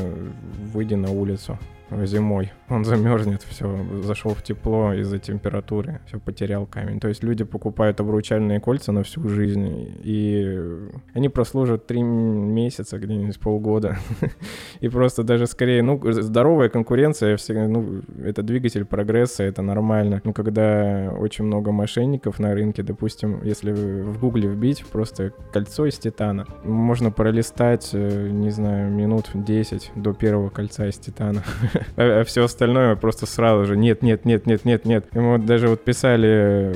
выйди 0.72 0.94
на 0.94 1.10
улицу, 1.10 1.58
зимой. 2.04 2.52
Он 2.68 2.84
замерзнет, 2.84 3.42
все, 3.42 3.84
зашел 4.02 4.34
в 4.34 4.42
тепло 4.42 4.92
из-за 4.92 5.18
температуры, 5.18 6.00
все 6.06 6.18
потерял 6.18 6.66
камень. 6.66 7.00
То 7.00 7.08
есть 7.08 7.22
люди 7.22 7.44
покупают 7.44 8.00
обручальные 8.00 8.60
кольца 8.60 8.92
на 8.92 9.02
всю 9.02 9.26
жизнь, 9.28 9.96
и 10.02 10.88
они 11.14 11.28
прослужат 11.28 11.86
три 11.86 12.02
месяца, 12.02 12.98
где-нибудь 12.98 13.38
полгода. 13.40 13.98
И 14.80 14.88
просто 14.88 15.22
даже 15.22 15.46
скорее, 15.46 15.82
ну, 15.82 16.00
здоровая 16.12 16.68
конкуренция, 16.68 17.36
всегда, 17.36 17.66
ну, 17.66 18.02
это 18.22 18.42
двигатель 18.42 18.84
прогресса, 18.84 19.44
это 19.44 19.62
нормально. 19.62 20.20
Но 20.24 20.32
когда 20.32 21.12
очень 21.18 21.44
много 21.44 21.72
мошенников 21.72 22.38
на 22.38 22.54
рынке, 22.54 22.82
допустим, 22.82 23.42
если 23.42 23.72
в 23.72 24.18
гугле 24.18 24.48
вбить 24.48 24.84
просто 24.86 25.32
кольцо 25.52 25.86
из 25.86 25.98
титана, 25.98 26.46
можно 26.64 27.10
пролистать, 27.10 27.90
э, 27.92 28.28
не 28.30 28.50
знаю, 28.50 28.90
минут 28.90 29.30
10 29.34 29.92
до 29.96 30.12
первого 30.12 30.50
кольца 30.50 30.86
из 30.86 30.98
титана. 30.98 31.42
а, 31.96 32.20
а 32.20 32.24
все 32.24 32.44
остальное 32.44 32.96
просто 32.96 33.26
сразу 33.26 33.64
же 33.64 33.76
нет, 33.76 34.02
нет, 34.02 34.24
нет, 34.24 34.46
нет, 34.46 34.64
нет, 34.64 34.84
нет. 34.84 35.06
Вот 35.12 35.44
даже 35.46 35.68
вот 35.68 35.84
писали, 35.84 36.74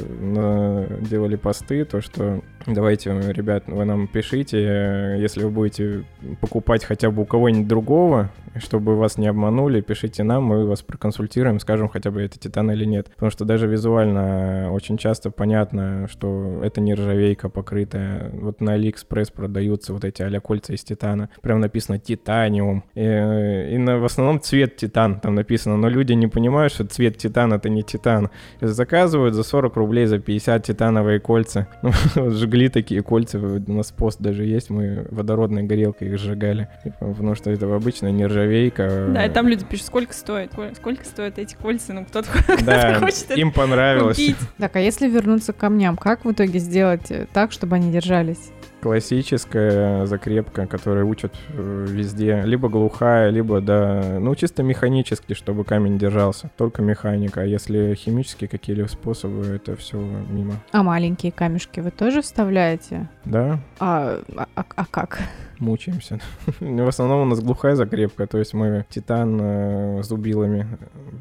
делали 1.08 1.36
посты, 1.36 1.84
то, 1.84 2.00
что 2.00 2.40
давайте, 2.66 3.10
ребят, 3.32 3.64
вы 3.66 3.84
нам 3.84 4.06
пишите, 4.06 5.16
если 5.18 5.42
вы 5.42 5.50
будете 5.50 6.04
покупать 6.40 6.84
хотя 6.84 7.10
бы 7.10 7.22
у 7.22 7.24
кого-нибудь 7.24 7.68
другого, 7.68 8.30
чтобы 8.56 8.96
вас 8.96 9.18
не 9.18 9.26
обманули, 9.26 9.80
пишите 9.80 10.22
нам, 10.22 10.44
мы 10.44 10.66
вас 10.66 10.82
проконсультируем, 10.82 11.58
скажем 11.60 11.88
хотя 11.88 12.10
бы 12.10 12.22
это 12.22 12.38
титан 12.38 12.70
или 12.70 12.84
нет. 12.84 13.10
Потому 13.14 13.30
что 13.30 13.44
даже 13.44 13.66
визуально 13.66 14.70
очень 14.72 14.98
часто 14.98 15.30
понятно, 15.30 16.06
что 16.08 16.60
это 16.62 16.80
не 16.80 16.94
ржавейка 16.94 17.48
покрытая. 17.48 18.30
Вот 18.32 18.60
на 18.60 18.74
Алиэкспресс 18.74 19.30
продаются 19.30 19.92
вот 19.92 20.04
эти 20.04 20.22
а 20.22 20.40
кольца 20.40 20.74
из 20.74 20.84
титана. 20.84 21.30
Прям 21.40 21.60
написано 21.60 21.98
titanium. 21.98 22.84
И, 22.94 23.00
и 23.00 23.78
на, 23.78 23.98
в 23.98 24.04
основном 24.04 24.40
цвет 24.40 24.76
титан 24.92 25.20
там 25.20 25.34
написано, 25.34 25.76
но 25.76 25.88
люди 25.88 26.12
не 26.12 26.28
понимают, 26.28 26.72
что 26.72 26.84
цвет 26.84 27.16
титан 27.16 27.52
это 27.52 27.68
не 27.68 27.82
титан. 27.82 28.30
И 28.60 28.66
заказывают 28.66 29.34
за 29.34 29.42
40 29.42 29.76
рублей, 29.76 30.06
за 30.06 30.18
50 30.18 30.62
титановые 30.64 31.20
кольца. 31.20 31.66
Ну, 32.14 32.30
жгли 32.30 32.68
такие 32.68 33.02
кольца, 33.02 33.38
у 33.38 33.72
нас 33.72 33.90
пост 33.90 34.20
даже 34.20 34.44
есть, 34.44 34.70
мы 34.70 35.06
водородной 35.10 35.62
горелкой 35.62 36.08
их 36.08 36.18
сжигали. 36.18 36.68
Потому 37.00 37.34
что 37.34 37.50
это 37.50 37.66
ржавейка 37.66 38.10
нержавейка. 38.10 39.08
Да, 39.14 39.26
и 39.26 39.30
там 39.30 39.48
люди 39.48 39.64
пишут, 39.64 39.86
сколько 39.86 40.12
стоит, 40.12 40.52
сколько 40.76 41.04
стоят 41.04 41.38
эти 41.38 41.54
кольца, 41.54 41.92
ну 41.94 42.04
кто-то 42.04 42.28
да, 42.64 42.98
хочет 43.00 43.30
им 43.36 43.52
понравилось. 43.52 44.16
Купить. 44.16 44.36
Так, 44.58 44.76
а 44.76 44.80
если 44.80 45.08
вернуться 45.08 45.52
к 45.52 45.56
камням, 45.56 45.96
как 45.96 46.24
в 46.24 46.32
итоге 46.32 46.58
сделать 46.58 47.10
э, 47.10 47.26
так, 47.32 47.52
чтобы 47.52 47.76
они 47.76 47.90
держались? 47.90 48.52
Классическая 48.82 50.06
закрепка, 50.06 50.66
которая 50.66 51.04
учат 51.04 51.32
э, 51.50 51.86
везде, 51.88 52.42
либо 52.44 52.68
глухая, 52.68 53.30
либо, 53.30 53.60
да, 53.60 54.18
ну, 54.18 54.34
чисто 54.34 54.64
механически, 54.64 55.34
чтобы 55.34 55.64
камень 55.64 55.98
держался, 55.98 56.50
только 56.56 56.82
механика, 56.82 57.42
а 57.42 57.44
если 57.44 57.94
химические 57.94 58.48
какие-либо 58.48 58.88
способы, 58.88 59.46
это 59.46 59.76
все 59.76 59.98
мимо. 59.98 60.54
А 60.72 60.82
маленькие 60.82 61.30
камешки 61.30 61.78
вы 61.78 61.92
тоже 61.92 62.22
вставляете? 62.22 63.08
Да. 63.24 63.60
А, 63.78 64.20
а, 64.36 64.46
а 64.56 64.84
как? 64.84 65.20
Мучаемся. 65.62 66.20
В 66.60 66.88
основном 66.88 67.22
у 67.22 67.24
нас 67.24 67.40
глухая 67.40 67.74
закрепка, 67.74 68.26
то 68.26 68.38
есть 68.38 68.52
мы 68.52 68.84
титан 68.90 69.38
э, 69.40 70.02
зубилами. 70.02 70.66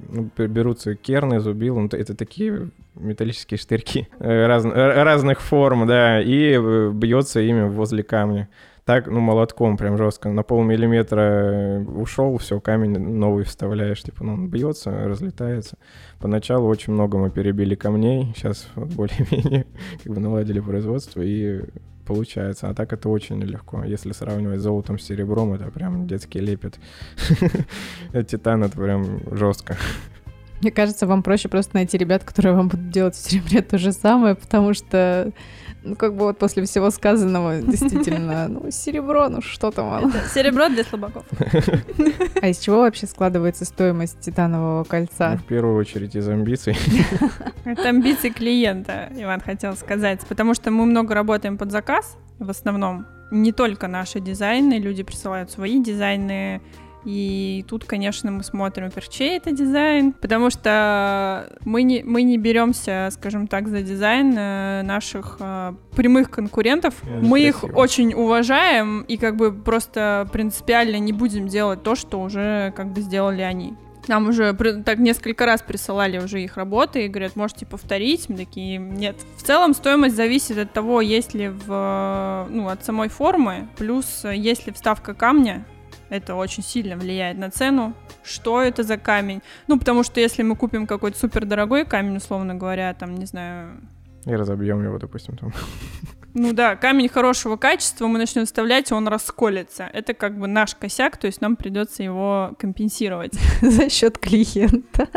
Ну, 0.09 0.29
берутся 0.47 0.95
керны, 0.95 1.39
зубилы, 1.39 1.81
ну, 1.81 1.89
это 1.91 2.15
такие 2.15 2.69
металлические 2.95 3.57
штырьки 3.57 4.07
э, 4.19 4.45
раз, 4.47 4.65
э, 4.65 5.03
разных 5.03 5.39
форм, 5.41 5.87
да, 5.87 6.21
и 6.21 6.57
бьется 6.91 7.39
ими 7.39 7.69
возле 7.69 8.03
камня 8.03 8.49
так, 8.85 9.07
ну, 9.07 9.19
молотком 9.19 9.77
прям 9.77 9.97
жестко, 9.97 10.29
на 10.29 10.43
полмиллиметра 10.43 11.85
ушел, 11.95 12.37
все, 12.37 12.59
камень 12.59 12.97
новый 12.97 13.45
вставляешь, 13.45 14.01
типа, 14.01 14.23
ну, 14.23 14.33
он 14.33 14.49
бьется, 14.49 15.07
разлетается. 15.07 15.77
Поначалу 16.19 16.67
очень 16.67 16.93
много 16.93 17.17
мы 17.17 17.29
перебили 17.29 17.75
камней, 17.75 18.33
сейчас 18.35 18.67
вот 18.75 18.89
более-менее 18.89 19.65
как 20.03 20.13
бы 20.13 20.19
наладили 20.19 20.59
производство 20.59 21.21
и 21.21 21.61
получается. 22.01 22.69
А 22.69 22.73
так 22.73 22.93
это 22.93 23.09
очень 23.09 23.41
легко. 23.41 23.83
Если 23.83 24.11
сравнивать 24.11 24.59
с 24.59 24.63
золотом 24.63 24.99
с 24.99 25.03
серебром, 25.03 25.53
это 25.53 25.71
прям 25.71 26.07
детский 26.07 26.39
лепет. 26.39 26.79
Титан 28.27 28.63
это 28.63 28.77
прям 28.77 29.19
жестко. 29.35 29.77
Мне 30.61 30.71
кажется, 30.71 31.07
вам 31.07 31.23
проще 31.23 31.49
просто 31.49 31.75
найти 31.75 31.97
ребят, 31.97 32.23
которые 32.23 32.55
вам 32.55 32.67
будут 32.67 32.91
делать 32.91 33.15
в 33.15 33.29
серебре 33.29 33.61
то 33.61 33.77
же 33.77 33.91
самое, 33.91 34.35
потому 34.35 34.73
что 34.75 35.31
ну, 35.83 35.95
как 35.95 36.13
бы 36.15 36.25
вот 36.25 36.37
после 36.37 36.63
всего 36.65 36.91
сказанного, 36.91 37.61
действительно, 37.61 38.47
ну, 38.47 38.71
серебро, 38.71 39.29
ну, 39.29 39.41
что 39.41 39.71
там 39.71 39.91
оно? 39.91 40.11
Серебро 40.33 40.69
для 40.69 40.83
слабаков. 40.83 41.25
А 42.41 42.47
из 42.47 42.59
чего 42.59 42.77
вообще 42.77 43.07
складывается 43.07 43.65
стоимость 43.65 44.19
титанового 44.19 44.83
кольца? 44.83 45.31
Ну, 45.31 45.37
в 45.37 45.43
первую 45.43 45.75
очередь 45.75 46.15
из 46.15 46.27
амбиций. 46.27 46.75
Это 47.65 47.89
амбиции 47.89 48.29
клиента, 48.29 49.09
Иван 49.15 49.41
хотел 49.41 49.75
сказать, 49.75 50.21
потому 50.27 50.53
что 50.53 50.71
мы 50.71 50.85
много 50.85 51.13
работаем 51.13 51.57
под 51.57 51.71
заказ, 51.71 52.17
в 52.39 52.49
основном. 52.49 53.05
Не 53.31 53.51
только 53.51 53.87
наши 53.87 54.19
дизайны, 54.19 54.79
люди 54.79 55.03
присылают 55.03 55.51
свои 55.51 55.81
дизайны, 55.81 56.61
и 57.03 57.65
тут, 57.67 57.85
конечно, 57.85 58.31
мы 58.31 58.43
смотрим, 58.43 58.89
во 58.93 59.01
чей 59.01 59.37
это 59.37 59.51
дизайн, 59.51 60.13
потому 60.13 60.49
что 60.49 61.49
мы 61.65 61.83
не, 61.83 62.03
мы 62.03 62.21
не 62.21 62.37
беремся, 62.37 63.09
скажем 63.11 63.47
так, 63.47 63.67
за 63.67 63.81
дизайн 63.81 64.35
э, 64.37 64.81
наших 64.83 65.37
э, 65.39 65.73
прямых 65.95 66.29
конкурентов. 66.29 66.95
Это 67.03 67.11
мы 67.11 67.41
красиво. 67.41 67.67
их 67.67 67.77
очень 67.77 68.13
уважаем 68.13 69.01
и 69.01 69.17
как 69.17 69.35
бы 69.35 69.51
просто 69.51 70.27
принципиально 70.31 70.97
не 70.97 71.13
будем 71.13 71.47
делать 71.47 71.81
то, 71.83 71.95
что 71.95 72.21
уже 72.21 72.73
как 72.75 72.93
бы 72.93 73.01
сделали 73.01 73.41
они. 73.41 73.75
Нам 74.07 74.29
уже 74.29 74.53
так 74.53 74.97
несколько 74.97 75.45
раз 75.45 75.61
присылали 75.61 76.17
уже 76.17 76.41
их 76.41 76.57
работы 76.57 77.05
и 77.05 77.07
говорят, 77.07 77.35
можете 77.35 77.65
повторить. 77.65 78.29
Мы 78.29 78.37
такие, 78.37 78.77
нет. 78.77 79.15
В 79.37 79.43
целом 79.43 79.73
стоимость 79.73 80.15
зависит 80.15 80.57
от 80.57 80.73
того, 80.73 81.01
есть 81.01 81.33
ли 81.33 81.49
в, 81.49 82.47
ну, 82.49 82.67
от 82.67 82.83
самой 82.83 83.09
формы, 83.09 83.67
плюс 83.77 84.25
э, 84.25 84.35
есть 84.35 84.65
ли 84.67 84.73
вставка 84.73 85.13
камня, 85.13 85.65
это 86.11 86.35
очень 86.35 86.61
сильно 86.61 86.97
влияет 86.97 87.37
на 87.37 87.49
цену. 87.49 87.93
Что 88.21 88.61
это 88.61 88.83
за 88.83 88.97
камень? 88.97 89.41
Ну, 89.67 89.79
потому 89.79 90.03
что 90.03 90.19
если 90.19 90.43
мы 90.43 90.55
купим 90.55 90.85
какой-то 90.85 91.17
супер 91.17 91.45
дорогой 91.45 91.85
камень, 91.85 92.17
условно 92.17 92.53
говоря, 92.53 92.93
там, 92.93 93.15
не 93.15 93.25
знаю... 93.25 93.81
И 94.25 94.35
разобьем 94.35 94.83
его, 94.83 94.99
допустим, 94.99 95.37
там. 95.37 95.53
Ну 96.33 96.53
да, 96.53 96.75
камень 96.75 97.09
хорошего 97.09 97.57
качества 97.57 98.07
мы 98.07 98.17
начнем 98.17 98.45
вставлять, 98.45 98.91
он 98.91 99.07
расколется. 99.07 99.89
Это 99.91 100.13
как 100.13 100.37
бы 100.37 100.47
наш 100.47 100.75
косяк, 100.75 101.17
то 101.17 101.27
есть 101.27 101.41
нам 101.41 101.55
придется 101.55 102.03
его 102.03 102.51
компенсировать. 102.57 103.33
За 103.61 103.89
счет 103.89 104.17
клиента. 104.17 105.07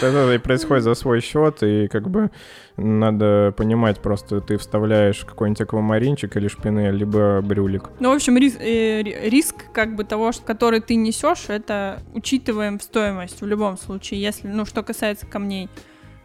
Это 0.00 0.32
и 0.34 0.38
происходит 0.38 0.84
за 0.84 0.94
свой 0.94 1.20
счет, 1.20 1.62
и 1.62 1.88
как 1.88 2.08
бы 2.08 2.30
надо 2.76 3.52
понимать 3.56 4.00
просто, 4.00 4.40
ты 4.40 4.56
вставляешь 4.56 5.24
какой-нибудь 5.24 5.60
аквамаринчик 5.60 6.36
или 6.36 6.48
шпинель, 6.48 6.94
либо 6.94 7.40
брюлик. 7.42 7.90
Ну, 8.00 8.12
в 8.12 8.14
общем, 8.14 8.36
риск, 8.36 8.60
э, 8.60 9.02
риск 9.02 9.56
как 9.72 9.94
бы 9.96 10.04
того, 10.04 10.30
который 10.44 10.80
ты 10.80 10.94
несешь, 10.94 11.46
это 11.48 12.00
учитываем 12.14 12.78
в 12.78 12.82
стоимость 12.82 13.40
в 13.40 13.46
любом 13.46 13.76
случае, 13.76 14.20
если, 14.20 14.48
ну, 14.48 14.64
что 14.64 14.82
касается 14.82 15.26
камней. 15.26 15.68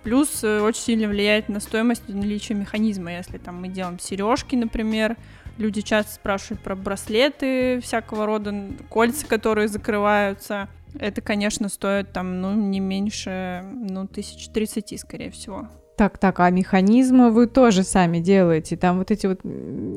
Плюс 0.03 0.43
э, 0.43 0.59
очень 0.59 0.81
сильно 0.81 1.07
влияет 1.07 1.49
на 1.49 1.59
стоимость 1.59 2.07
наличия 2.09 2.55
механизма. 2.55 3.13
Если 3.13 3.37
там 3.37 3.61
мы 3.61 3.69
делаем 3.69 3.99
сережки, 3.99 4.55
например, 4.55 5.15
люди 5.57 5.81
часто 5.81 6.13
спрашивают 6.13 6.61
про 6.61 6.75
браслеты 6.75 7.79
всякого 7.81 8.25
рода, 8.25 8.53
кольца, 8.89 9.25
которые 9.25 9.67
закрываются. 9.67 10.67
Это, 10.99 11.21
конечно, 11.21 11.69
стоит 11.69 12.11
там, 12.11 12.41
ну, 12.41 12.53
не 12.53 12.79
меньше, 12.79 13.63
ну, 13.63 14.07
тысяч 14.07 14.49
тридцати, 14.49 14.97
скорее 14.97 15.31
всего. 15.31 15.69
Так, 15.95 16.17
так, 16.17 16.39
а 16.39 16.49
механизмы 16.49 17.29
вы 17.29 17.45
тоже 17.45 17.83
сами 17.83 18.19
делаете? 18.19 18.75
Там 18.77 18.97
вот 18.97 19.11
эти 19.11 19.27
вот... 19.27 19.41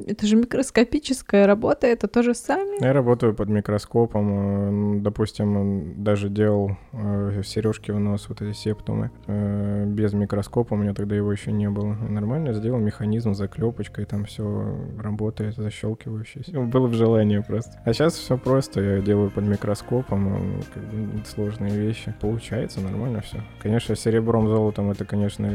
Это 0.06 0.26
же 0.26 0.36
микроскопическая 0.36 1.46
работа, 1.46 1.86
это 1.86 2.06
тоже 2.06 2.34
сами? 2.34 2.82
Я 2.84 2.92
работаю 2.92 3.34
под 3.34 3.48
микроскопом. 3.48 4.98
Э, 4.98 5.00
допустим, 5.00 6.02
даже 6.02 6.28
делал 6.28 6.72
э, 6.92 7.40
сережки 7.44 7.92
в 7.92 7.98
нос, 7.98 8.26
вот 8.28 8.42
эти 8.42 8.54
септумы. 8.54 9.10
Э, 9.26 9.86
без 9.86 10.12
микроскопа, 10.12 10.74
у 10.74 10.76
меня 10.76 10.92
тогда 10.92 11.16
его 11.16 11.32
еще 11.32 11.50
не 11.50 11.70
было. 11.70 11.94
Нормально 11.94 12.52
сделал 12.52 12.78
механизм 12.78 13.32
с 13.32 13.38
заклепочкой, 13.38 14.04
там 14.04 14.26
все 14.26 14.76
работает, 14.98 15.56
защелкивающийся. 15.56 16.60
Было 16.60 16.88
в 16.88 16.94
желании 16.94 17.38
просто. 17.38 17.80
А 17.84 17.92
сейчас 17.94 18.14
все 18.14 18.36
просто, 18.36 18.82
я 18.82 19.00
делаю 19.00 19.30
под 19.30 19.44
микроскопом, 19.44 20.62
как 20.74 20.82
бы 20.82 21.24
сложные 21.24 21.74
вещи. 21.74 22.14
Получается 22.20 22.80
нормально 22.80 23.22
все. 23.22 23.38
Конечно, 23.62 23.96
серебром, 23.96 24.48
золотом 24.48 24.90
это, 24.90 25.06
конечно, 25.06 25.46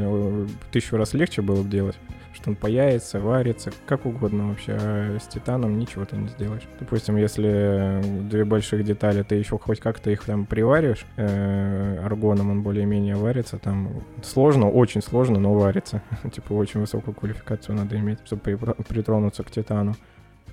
тысячу 0.72 0.98
раз 0.98 1.14
легче 1.14 1.42
было 1.42 1.64
бы 1.64 1.70
делать, 1.70 1.96
что 2.34 2.50
он 2.50 2.56
паяется, 2.56 3.20
варится, 3.20 3.72
как 3.86 4.06
угодно 4.06 4.50
вообще, 4.50 4.78
а 4.80 5.18
с 5.20 5.28
титаном 5.28 5.78
ничего 5.78 6.06
ты 6.06 6.16
не 6.16 6.28
сделаешь. 6.30 6.64
Допустим, 6.80 7.18
если 7.18 8.02
две 8.30 8.46
больших 8.46 8.84
детали, 8.84 9.24
ты 9.24 9.36
еще 9.36 9.58
хоть 9.58 9.80
как-то 9.80 10.10
их 10.10 10.24
там 10.24 10.46
привариваешь, 10.46 11.06
э, 11.18 12.00
аргоном 12.04 12.52
он 12.52 12.64
более-менее 12.64 13.16
варится, 13.16 13.58
там 13.58 14.04
сложно, 14.24 14.70
очень 14.70 15.02
сложно, 15.02 15.40
но 15.40 15.54
варится. 15.54 16.02
типа 16.34 16.54
очень 16.54 16.80
высокую 16.80 17.14
квалификацию 17.14 17.76
надо 17.76 17.98
иметь, 17.98 18.20
чтобы 18.26 18.58
притронуться 18.88 19.44
к 19.44 19.52
титану. 19.52 19.96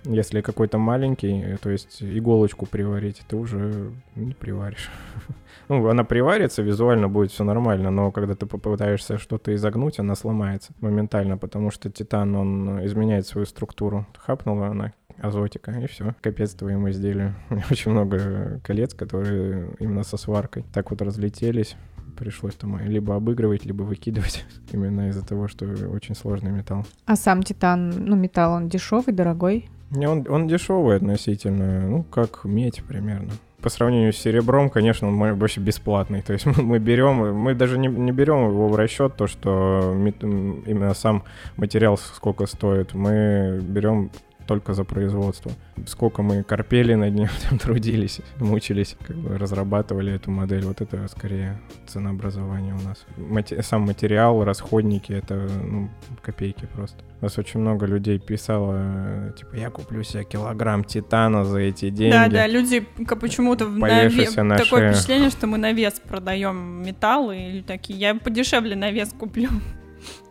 Если 0.05 0.41
какой-то 0.41 0.79
маленький, 0.79 1.57
то 1.61 1.71
есть 1.71 2.03
иголочку 2.03 2.67
приварить, 2.67 3.23
ты 3.29 3.37
уже 3.37 3.93
не 4.17 4.35
приваришь. 4.35 4.91
ну, 5.69 5.89
она 5.89 6.05
приварится, 6.05 6.63
визуально 6.63 7.09
будет 7.09 7.31
все 7.31 7.45
нормально, 7.45 7.91
но 7.91 8.11
когда 8.11 8.35
ты 8.35 8.47
попытаешься 8.47 9.19
что-то 9.19 9.55
изогнуть, 9.55 9.99
она 9.99 10.15
сломается 10.15 10.73
моментально, 10.81 11.37
потому 11.37 11.71
что 11.71 11.91
титан, 11.91 12.35
он 12.37 12.85
изменяет 12.87 13.27
свою 13.27 13.47
структуру. 13.47 14.07
Хапнула 14.19 14.69
она 14.69 14.93
азотика, 15.21 15.73
и 15.73 15.87
все. 15.87 16.15
Капец 16.21 16.55
твоему 16.55 16.91
изделию. 16.91 17.35
У 17.51 17.57
очень 17.71 17.91
много 17.91 18.61
колец, 18.65 18.95
которые 18.95 19.71
именно 19.79 20.05
со 20.05 20.17
сваркой 20.17 20.65
так 20.73 20.91
вот 20.91 21.03
разлетелись 21.03 21.77
пришлось 22.19 22.55
там 22.55 22.79
либо 22.81 23.15
обыгрывать, 23.15 23.65
либо 23.65 23.83
выкидывать, 23.83 24.45
именно 24.73 25.09
из-за 25.09 25.25
того, 25.25 25.49
что 25.49 25.67
очень 25.67 26.15
сложный 26.15 26.51
металл. 26.51 26.85
А 27.07 27.17
сам 27.17 27.43
титан, 27.43 27.91
ну, 27.91 28.17
металл, 28.17 28.55
он 28.55 28.69
дешевый, 28.69 29.15
дорогой? 29.15 29.69
Он, 29.95 30.27
он 30.29 30.49
дешевый 30.49 30.97
относительно, 30.97 31.89
ну, 31.89 32.03
как 32.03 32.45
медь 32.45 32.83
примерно. 32.85 33.33
По 33.63 33.71
сравнению 33.71 34.13
с 34.13 34.19
серебром, 34.19 34.71
конечно, 34.71 35.09
он 35.09 35.19
вообще 35.37 35.61
бесплатный. 35.61 36.23
То 36.23 36.33
есть 36.33 36.47
мы 36.59 36.79
берем, 36.79 37.35
мы 37.37 37.55
даже 37.55 37.79
не, 37.79 37.89
не 37.89 38.13
берем 38.13 38.49
его 38.49 38.69
в 38.69 38.77
расчет, 38.77 39.17
то, 39.17 39.27
что 39.27 39.95
именно 39.95 40.95
сам 40.95 41.25
материал 41.57 41.97
сколько 41.97 42.47
стоит. 42.47 42.95
Мы 42.95 43.61
берем 43.63 44.11
только 44.49 44.73
за 44.73 44.85
производство. 44.85 45.53
Сколько 45.87 46.23
мы 46.23 46.43
корпели 46.43 46.95
над 46.95 47.15
ним, 47.15 47.29
там 47.49 47.59
трудились, 47.59 48.21
мучились, 48.41 48.97
как 49.07 49.17
бы 49.17 49.39
разрабатывали 49.39 50.15
эту 50.15 50.31
модель. 50.31 50.65
Вот 50.65 50.81
это 50.81 51.07
скорее 51.09 51.61
ценообразование 51.87 52.75
у 52.75 52.89
нас. 52.89 53.07
Мати- 53.19 53.63
сам 53.63 53.83
материал, 53.83 54.45
расходники, 54.45 55.13
это 55.13 55.35
ну, 55.35 55.91
копейки 56.23 56.67
просто. 56.75 56.97
У 57.21 57.25
нас 57.25 57.39
очень 57.39 57.61
много 57.61 57.87
людей 57.87 58.19
писало, 58.19 59.35
типа, 59.37 59.57
я 59.57 59.71
куплю 59.71 60.03
себе 60.03 60.25
килограмм 60.25 60.85
титана 60.85 61.45
за 61.45 61.59
эти 61.59 61.91
деньги. 61.91 62.13
Да, 62.13 62.29
да, 62.29 62.47
люди 62.47 62.87
почему-то 63.21 63.69
на 63.69 64.07
ве... 64.07 64.27
такое 64.57 64.93
впечатление, 64.93 65.31
что 65.31 65.47
мы 65.47 65.59
на 65.59 65.73
вес 65.73 66.01
продаем 66.09 66.83
металлы 66.87 67.37
или 67.37 67.63
такие, 67.63 67.99
я 67.99 68.15
подешевле 68.15 68.77
на 68.77 68.91
вес 68.91 69.11
куплю. 69.19 69.51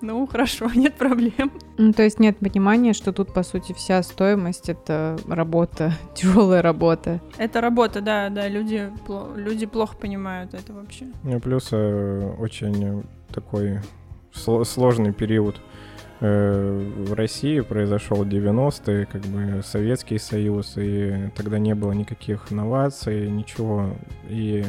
Ну, 0.01 0.25
хорошо, 0.27 0.69
нет 0.75 0.95
проблем. 0.95 1.51
Ну, 1.77 1.93
то 1.93 2.03
есть 2.03 2.19
нет 2.19 2.37
понимания, 2.37 2.93
что 2.93 3.11
тут, 3.11 3.33
по 3.33 3.43
сути, 3.43 3.73
вся 3.73 4.01
стоимость— 4.03 4.69
это 4.69 5.17
работа, 5.27 5.93
тяжелая 6.15 6.61
работа. 6.61 7.21
Это 7.37 7.61
работа, 7.61 8.01
да, 8.01 8.29
да, 8.29 8.47
люди, 8.47 8.91
люди 9.35 9.65
плохо 9.65 9.95
понимают 9.97 10.53
это 10.53 10.73
вообще. 10.73 11.05
Ну, 11.23 11.39
плюс 11.39 11.69
э, 11.71 12.33
очень 12.39 13.03
такой 13.31 13.79
сложный 14.33 15.13
период 15.13 15.55
э, 16.19 16.93
в 16.97 17.13
России 17.13 17.59
произошел 17.61 18.23
90-е, 18.23 19.05
как 19.05 19.21
бы 19.23 19.61
Советский 19.63 20.19
Союз, 20.19 20.73
и 20.77 21.31
тогда 21.35 21.59
не 21.59 21.75
было 21.75 21.91
никаких 21.91 22.51
новаций, 22.51 23.29
ничего. 23.29 23.89
И 24.29 24.63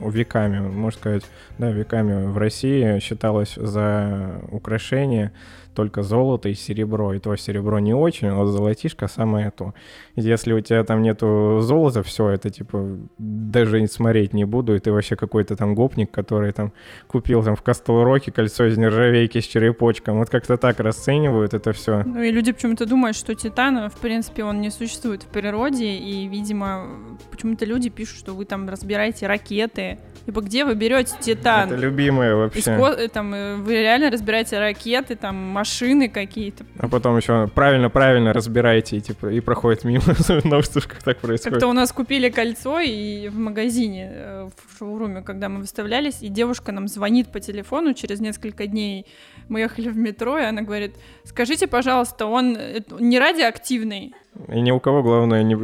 веками, 0.00 0.60
можно 0.60 0.98
сказать, 0.98 1.24
да, 1.58 1.70
веками 1.70 2.26
в 2.26 2.38
России 2.38 2.98
считалось 3.00 3.54
за 3.54 4.40
украшение 4.50 5.32
только 5.74 6.02
золото 6.02 6.48
и 6.48 6.54
серебро, 6.54 7.14
и 7.14 7.18
то 7.18 7.34
серебро 7.36 7.78
не 7.78 7.94
очень, 7.94 8.28
а 8.28 8.44
золотишко 8.44 9.08
самое 9.08 9.50
то. 9.50 9.74
Если 10.16 10.52
у 10.52 10.60
тебя 10.60 10.84
там 10.84 11.02
нету 11.02 11.60
золота, 11.60 12.02
все, 12.02 12.28
это 12.28 12.50
типа 12.50 12.98
даже 13.18 13.86
смотреть 13.86 14.34
не 14.34 14.44
буду, 14.44 14.74
и 14.74 14.78
ты 14.78 14.92
вообще 14.92 15.16
какой-то 15.16 15.56
там 15.56 15.74
гопник, 15.74 16.10
который 16.10 16.52
там 16.52 16.72
купил 17.06 17.42
там 17.42 17.56
в 17.56 17.62
Кастл-Роке 17.62 18.30
кольцо 18.30 18.66
из 18.66 18.76
нержавейки 18.76 19.40
с 19.40 19.46
черепочком, 19.46 20.18
вот 20.18 20.28
как-то 20.28 20.56
так 20.58 20.80
расценивают 20.80 21.54
это 21.54 21.72
все. 21.72 22.02
Ну 22.04 22.22
и 22.22 22.30
люди 22.30 22.52
почему-то 22.52 22.84
думают, 22.84 23.16
что 23.16 23.34
титан, 23.34 23.88
в 23.88 23.96
принципе, 23.96 24.44
он 24.44 24.60
не 24.60 24.70
существует 24.70 25.22
в 25.22 25.28
природе, 25.28 25.94
и, 25.94 26.28
видимо, 26.28 26.88
почему-то 27.30 27.64
люди 27.64 27.88
пишут, 27.88 28.18
что 28.18 28.34
вы 28.34 28.44
там 28.44 28.68
разбираете 28.68 29.26
ракеты, 29.26 29.98
Типа, 30.26 30.40
где 30.40 30.64
вы 30.64 30.74
берете 30.74 31.14
титан? 31.20 31.68
Это 31.68 31.76
любимое 31.76 32.36
вообще. 32.36 32.60
Иско... 32.60 32.90
Э, 32.90 33.08
там, 33.08 33.34
э, 33.34 33.56
вы 33.56 33.72
реально 33.72 34.10
разбираете 34.10 34.58
ракеты, 34.58 35.16
там, 35.16 35.34
машины 35.34 36.08
какие-то. 36.08 36.64
А 36.78 36.88
потом 36.88 37.16
еще 37.16 37.48
правильно-правильно 37.48 38.32
разбираете 38.32 38.98
и, 38.98 39.00
типа, 39.00 39.26
и 39.26 39.40
проходит 39.40 39.84
мимо. 39.84 40.01
На 40.06 40.62
так 41.04 41.18
происходит. 41.18 41.54
Как-то 41.54 41.66
у 41.66 41.72
нас 41.72 41.92
купили 41.92 42.30
кольцо 42.30 42.80
и 42.80 43.28
в 43.28 43.36
магазине, 43.36 44.10
э, 44.12 44.48
в 44.48 44.78
шоуруме, 44.78 45.22
когда 45.22 45.48
мы 45.48 45.60
выставлялись, 45.60 46.18
и 46.22 46.28
девушка 46.28 46.72
нам 46.72 46.88
звонит 46.88 47.30
по 47.30 47.40
телефону 47.40 47.94
через 47.94 48.20
несколько 48.20 48.66
дней. 48.66 49.06
Мы 49.48 49.60
ехали 49.60 49.88
в 49.88 49.96
метро, 49.96 50.38
и 50.38 50.44
она 50.44 50.62
говорит, 50.62 50.96
скажите, 51.24 51.66
пожалуйста, 51.66 52.26
он 52.26 52.56
не 52.98 53.18
радиоактивный? 53.18 54.14
И 54.48 54.60
ни 54.60 54.70
у 54.70 54.80
кого, 54.80 55.02
главное, 55.02 55.42
не, 55.42 55.54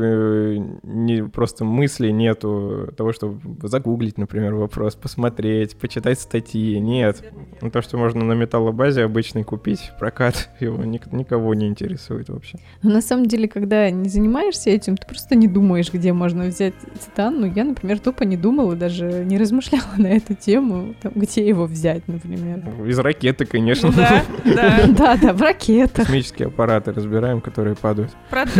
не 0.82 1.24
просто 1.26 1.64
мысли 1.64 2.10
нету 2.10 2.92
того, 2.96 3.12
чтобы 3.12 3.40
загуглить, 3.66 4.18
например, 4.18 4.54
вопрос, 4.54 4.94
посмотреть, 4.94 5.76
почитать 5.76 6.20
статьи. 6.20 6.78
Нет. 6.78 7.24
Ну, 7.62 7.70
то, 7.70 7.80
что 7.80 7.96
можно 7.96 8.24
на 8.24 8.34
металлобазе 8.34 9.04
обычный 9.04 9.42
купить, 9.42 9.92
прокат, 9.98 10.50
его 10.60 10.84
ник- 10.84 11.10
никого 11.12 11.54
не 11.54 11.66
интересует 11.66 12.28
вообще. 12.28 12.58
Но 12.82 12.90
на 12.90 13.00
самом 13.00 13.26
деле, 13.26 13.48
когда 13.48 13.90
не 13.90 14.08
занимаешься 14.10 14.68
этим, 14.70 14.96
ты 14.98 15.06
просто 15.06 15.34
не 15.34 15.48
думаешь, 15.48 15.90
где 15.92 16.12
можно 16.12 16.44
взять 16.44 16.74
титан. 17.02 17.40
Ну, 17.40 17.46
я, 17.46 17.64
например, 17.64 17.98
тупо 18.00 18.24
не 18.24 18.36
думала, 18.36 18.76
даже 18.76 19.24
не 19.24 19.38
размышляла 19.38 19.84
на 19.96 20.08
эту 20.08 20.34
тему, 20.34 20.94
там, 21.00 21.12
где 21.14 21.46
его 21.48 21.64
взять, 21.64 22.06
например. 22.06 22.62
Из 22.86 22.98
ракеты, 22.98 23.46
конечно. 23.46 23.90
Да, 23.92 24.22
да. 24.44 24.78
Да, 24.98 25.16
да, 25.16 25.32
в 25.32 25.40
ракетах. 25.40 26.06
Космические 26.06 26.48
аппараты 26.48 26.92
разбираем, 26.92 27.40
которые 27.40 27.76
падают. 27.76 28.10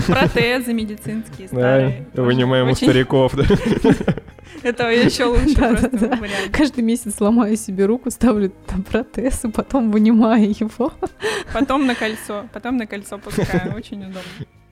Протезы 0.07 0.73
медицинские 0.73 1.49
старые. 1.49 2.07
Вынимаем 2.15 2.69
у 2.69 2.75
стариков, 2.75 3.35
да. 3.35 3.45
Это 4.63 4.91
еще 4.91 5.25
лучше 5.25 5.55
просто. 5.55 6.19
Каждый 6.53 6.83
месяц 6.83 7.21
ломаю 7.21 7.57
себе 7.57 7.87
руку, 7.87 8.11
ставлю 8.11 8.53
там 8.67 8.83
протез, 8.83 9.45
и 9.45 9.49
потом 9.49 9.91
вынимаю 9.91 10.51
его. 10.51 10.93
Потом 11.53 11.87
на 11.87 11.95
кольцо, 11.95 12.49
потом 12.53 12.77
на 12.77 12.87
кольцо 12.87 13.19
пускаю. 13.19 13.75
Очень 13.77 14.01
удобно. 14.01 14.23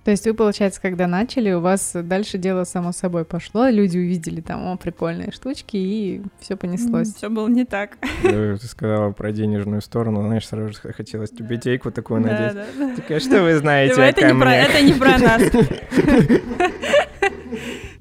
То 0.07 0.13
есть 0.13 0.25
вы, 0.25 0.35
получается, 0.35 0.81
когда 0.81 1.09
начали, 1.09 1.51
у 1.51 1.59
вас 1.59 1.91
дальше 1.93 2.39
дело 2.39 2.63
само 2.63 2.93
собой 2.93 3.25
пошло, 3.25 3.67
люди 3.69 3.99
увидели 3.99 4.41
там, 4.41 4.65
о, 4.69 4.77
прикольные 4.77 5.33
штучки, 5.33 5.77
и 5.77 6.23
все 6.39 6.55
понеслось. 6.55 7.13
Все 7.13 7.29
было 7.29 7.49
не 7.49 7.65
так. 7.65 7.99
Ты 8.23 8.57
сказала 8.59 9.11
про 9.11 9.33
денежную 9.33 9.81
сторону, 9.81 10.23
знаешь, 10.23 10.47
сразу 10.47 10.75
же 10.75 10.93
хотелось 10.93 11.31
тебе 11.31 11.57
тейку 11.57 11.91
такую 11.91 12.21
надеть. 12.21 12.55
Да, 12.55 12.67
да, 12.79 12.87
да. 12.87 12.95
Такая, 12.95 13.19
что 13.19 13.43
вы 13.43 13.57
знаете 13.57 14.01
это 14.01 14.33
не 14.33 14.39
про, 14.39 14.55
Это 14.55 14.81
не 14.81 14.93
про 14.93 15.19
нас. 15.19 15.43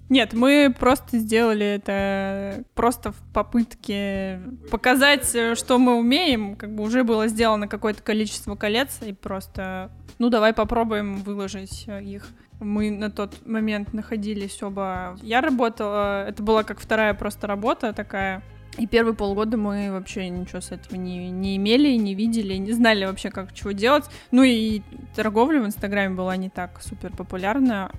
Нет, 0.07 0.33
мы 0.33 0.73
просто 0.77 1.17
сделали 1.17 1.65
это 1.65 2.63
просто 2.75 3.11
в 3.11 3.17
попытке 3.33 4.39
показать, 4.69 5.35
что 5.57 5.79
мы 5.79 5.95
умеем. 5.95 6.55
Как 6.55 6.75
бы 6.75 6.83
уже 6.83 7.03
было 7.03 7.27
сделано 7.27 7.67
какое-то 7.67 8.03
количество 8.03 8.55
колец, 8.55 8.99
и 9.01 9.13
просто, 9.13 9.91
ну, 10.19 10.29
давай 10.29 10.53
попробуем 10.53 11.17
выложить 11.17 11.87
их. 11.87 12.27
Мы 12.59 12.91
на 12.91 13.09
тот 13.09 13.45
момент 13.47 13.93
находились 13.93 14.61
оба... 14.61 15.17
Я 15.21 15.41
работала, 15.41 16.27
это 16.27 16.41
была 16.43 16.63
как 16.63 16.79
вторая 16.79 17.13
просто 17.13 17.47
работа 17.47 17.91
такая, 17.91 18.43
и 18.77 18.87
первые 18.87 19.15
полгода 19.15 19.57
мы 19.57 19.91
вообще 19.91 20.29
ничего 20.29 20.61
с 20.61 20.71
этого 20.71 20.97
не, 20.97 21.31
не 21.31 21.57
имели, 21.57 21.95
не 21.95 22.13
видели, 22.13 22.53
не 22.55 22.73
знали 22.73 23.05
вообще, 23.05 23.29
как 23.29 23.53
чего 23.53 23.71
делать. 23.71 24.05
Ну 24.31 24.43
и 24.43 24.81
торговля 25.15 25.61
в 25.61 25.65
Инстаграме 25.65 26.13
была 26.13 26.35
не 26.35 26.49
так 26.49 26.81
супер 26.81 27.11
популярна, 27.11 27.91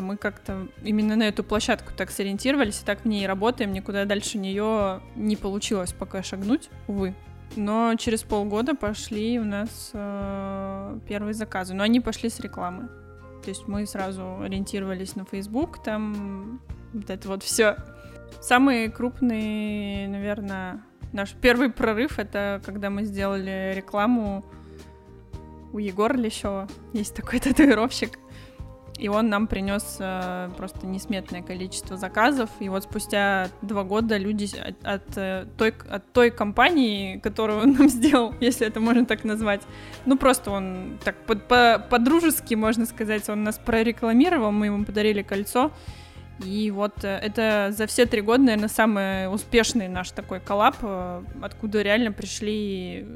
мы 0.00 0.16
как-то 0.16 0.68
именно 0.82 1.16
на 1.16 1.28
эту 1.28 1.44
площадку 1.44 1.92
так 1.96 2.10
сориентировались 2.10 2.80
и 2.80 2.84
так 2.84 3.02
в 3.02 3.08
ней 3.08 3.26
работаем, 3.26 3.72
никуда 3.72 4.04
дальше 4.04 4.38
нее 4.38 5.00
не 5.16 5.36
получилось 5.36 5.92
пока 5.92 6.22
шагнуть, 6.22 6.70
увы. 6.86 7.14
Но 7.56 7.94
через 7.96 8.22
полгода 8.22 8.74
пошли 8.74 9.38
у 9.38 9.44
нас 9.44 9.90
э, 9.92 10.98
первые 11.06 11.34
заказы, 11.34 11.74
но 11.74 11.82
они 11.82 12.00
пошли 12.00 12.30
с 12.30 12.40
рекламы. 12.40 12.88
То 13.42 13.50
есть 13.50 13.68
мы 13.68 13.86
сразу 13.86 14.40
ориентировались 14.40 15.16
на 15.16 15.24
Facebook, 15.24 15.82
там 15.82 16.60
вот 16.92 17.10
это 17.10 17.28
вот 17.28 17.42
все. 17.42 17.76
Самый 18.40 18.88
крупный, 18.88 20.06
наверное, 20.06 20.82
наш 21.12 21.32
первый 21.34 21.70
прорыв 21.70 22.18
это 22.18 22.62
когда 22.64 22.88
мы 22.88 23.04
сделали 23.04 23.72
рекламу 23.76 24.44
у 25.72 25.78
Егора 25.78 26.16
Лещева. 26.16 26.68
Есть 26.92 27.14
такой 27.14 27.38
татуировщик 27.40 28.18
и 28.98 29.08
он 29.08 29.28
нам 29.28 29.46
принес 29.46 29.96
э, 29.98 30.50
просто 30.56 30.86
несметное 30.86 31.42
количество 31.42 31.96
заказов. 31.96 32.50
И 32.60 32.68
вот 32.68 32.84
спустя 32.84 33.48
два 33.62 33.84
года 33.84 34.16
люди 34.16 34.48
от, 34.56 34.84
от, 34.84 35.16
э, 35.16 35.46
той, 35.56 35.74
от 35.90 36.12
той 36.12 36.30
компании, 36.30 37.18
которую 37.18 37.62
он 37.62 37.72
нам 37.78 37.88
сделал, 37.88 38.34
если 38.40 38.66
это 38.66 38.80
можно 38.80 39.04
так 39.06 39.24
назвать, 39.24 39.62
ну 40.06 40.16
просто 40.16 40.50
он 40.50 40.98
так 41.04 41.16
по-дружески, 41.88 42.54
можно 42.54 42.86
сказать, 42.86 43.28
он 43.28 43.44
нас 43.44 43.58
прорекламировал, 43.58 44.52
мы 44.52 44.66
ему 44.66 44.84
подарили 44.84 45.22
кольцо. 45.22 45.72
И 46.44 46.70
вот 46.70 47.04
э, 47.04 47.08
это 47.08 47.72
за 47.72 47.86
все 47.86 48.06
три 48.06 48.20
года, 48.20 48.42
наверное, 48.42 48.68
самый 48.68 49.32
успешный 49.32 49.88
наш 49.88 50.10
такой 50.10 50.40
коллаб, 50.40 50.76
э, 50.82 51.24
откуда 51.40 51.82
реально 51.82 52.12
пришли, 52.12 53.06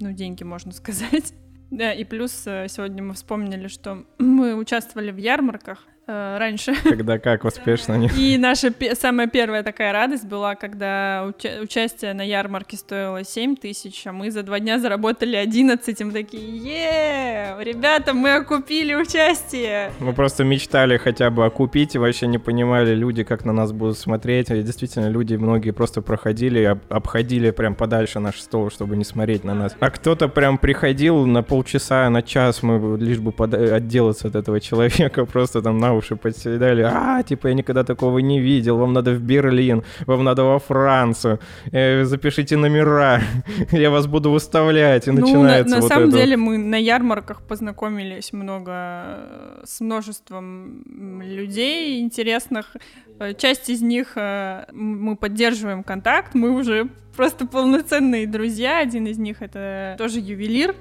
ну, 0.00 0.12
деньги, 0.12 0.42
можно 0.44 0.72
сказать. 0.72 1.32
Да, 1.70 1.92
и 1.92 2.04
плюс 2.04 2.46
э, 2.46 2.66
сегодня 2.68 3.02
мы 3.02 3.14
вспомнили, 3.14 3.68
что 3.68 4.06
мы 4.18 4.54
участвовали 4.54 5.10
в 5.10 5.18
ярмарках, 5.18 5.86
раньше. 6.08 6.74
Когда 6.82 7.18
как 7.18 7.44
успешно 7.44 7.94
они. 7.94 8.08
И 8.16 8.38
наша 8.38 8.72
самая 8.94 9.26
первая 9.26 9.62
такая 9.62 9.92
радость 9.92 10.24
была, 10.24 10.54
когда 10.54 11.26
уча- 11.26 11.60
участие 11.62 12.14
на 12.14 12.22
ярмарке 12.22 12.76
стоило 12.76 13.22
7 13.24 13.56
тысяч, 13.56 14.06
а 14.06 14.12
мы 14.12 14.30
за 14.30 14.42
два 14.42 14.58
дня 14.60 14.78
заработали 14.78 15.36
11, 15.36 16.00
и 16.00 16.04
мы 16.04 16.12
такие, 16.12 16.42
е 16.58 17.54
ребята, 17.62 18.14
мы 18.14 18.34
окупили 18.34 18.94
участие. 18.94 19.92
Мы 20.00 20.12
просто 20.12 20.44
мечтали 20.44 20.96
хотя 20.96 21.30
бы 21.30 21.44
окупить, 21.44 21.94
и 21.94 21.98
вообще 21.98 22.26
не 22.26 22.38
понимали 22.38 22.94
люди, 22.94 23.22
как 23.24 23.44
на 23.44 23.52
нас 23.52 23.72
будут 23.72 23.98
смотреть. 23.98 24.50
И 24.50 24.62
действительно, 24.62 25.08
люди 25.08 25.34
многие 25.34 25.72
просто 25.72 26.02
проходили, 26.02 26.62
об- 26.64 26.80
обходили 26.88 27.50
прям 27.50 27.74
подальше 27.74 28.18
наш 28.20 28.40
стол, 28.40 28.70
чтобы 28.70 28.96
не 28.96 29.04
смотреть 29.04 29.44
на 29.44 29.54
нас. 29.54 29.76
А 29.80 29.90
кто-то 29.90 30.28
прям 30.28 30.58
приходил 30.58 31.26
на 31.26 31.42
полчаса, 31.42 32.08
на 32.08 32.22
час, 32.22 32.62
мы 32.62 32.96
лишь 32.98 33.18
бы 33.18 33.32
отделаться 33.44 34.28
от 34.28 34.34
этого 34.36 34.60
человека, 34.60 35.24
просто 35.32 35.60
там 35.62 35.78
на 35.78 35.97
уши 35.98 36.16
подседали. 36.16 36.82
А, 36.82 37.22
типа, 37.22 37.48
я 37.48 37.54
никогда 37.54 37.84
такого 37.84 38.18
не 38.18 38.40
видел. 38.40 38.78
Вам 38.78 38.92
надо 38.92 39.12
в 39.12 39.20
Берлин, 39.20 39.82
вам 40.06 40.24
надо 40.24 40.44
во 40.44 40.58
Францию. 40.58 41.38
Э, 41.72 42.04
запишите 42.04 42.56
номера, 42.56 43.20
я 43.72 43.90
вас 43.90 44.06
буду 44.06 44.30
выставлять. 44.30 45.08
И 45.08 45.10
ну, 45.10 45.20
начинается 45.20 45.70
на, 45.70 45.76
на 45.76 45.82
вот 45.82 45.88
самом 45.88 46.08
это. 46.08 46.18
деле 46.18 46.36
мы 46.36 46.58
на 46.58 46.76
ярмарках 46.76 47.42
познакомились 47.42 48.32
много 48.32 48.72
э, 48.72 49.62
с 49.64 49.80
множеством 49.80 50.82
людей 51.22 52.00
интересных. 52.00 52.76
Э, 53.18 53.34
часть 53.34 53.70
из 53.70 53.82
них 53.82 54.12
э, 54.16 54.64
мы 54.72 55.16
поддерживаем 55.16 55.82
контакт, 55.82 56.34
мы 56.34 56.50
уже 56.50 56.88
просто 57.16 57.46
полноценные 57.46 58.26
друзья. 58.26 58.78
Один 58.78 59.06
из 59.06 59.18
них 59.18 59.42
это 59.42 59.96
тоже 59.98 60.20
ювелир, 60.20 60.74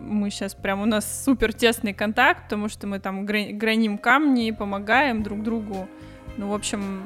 мы 0.00 0.30
сейчас 0.30 0.54
прям, 0.54 0.82
у 0.82 0.86
нас 0.86 1.24
супер 1.24 1.52
тесный 1.52 1.92
контакт, 1.92 2.44
потому 2.44 2.68
что 2.68 2.86
мы 2.86 2.98
там 2.98 3.24
граним 3.26 3.98
камни, 3.98 4.50
помогаем 4.50 5.22
друг 5.22 5.42
другу. 5.42 5.88
Ну, 6.36 6.48
в 6.48 6.54
общем, 6.54 7.02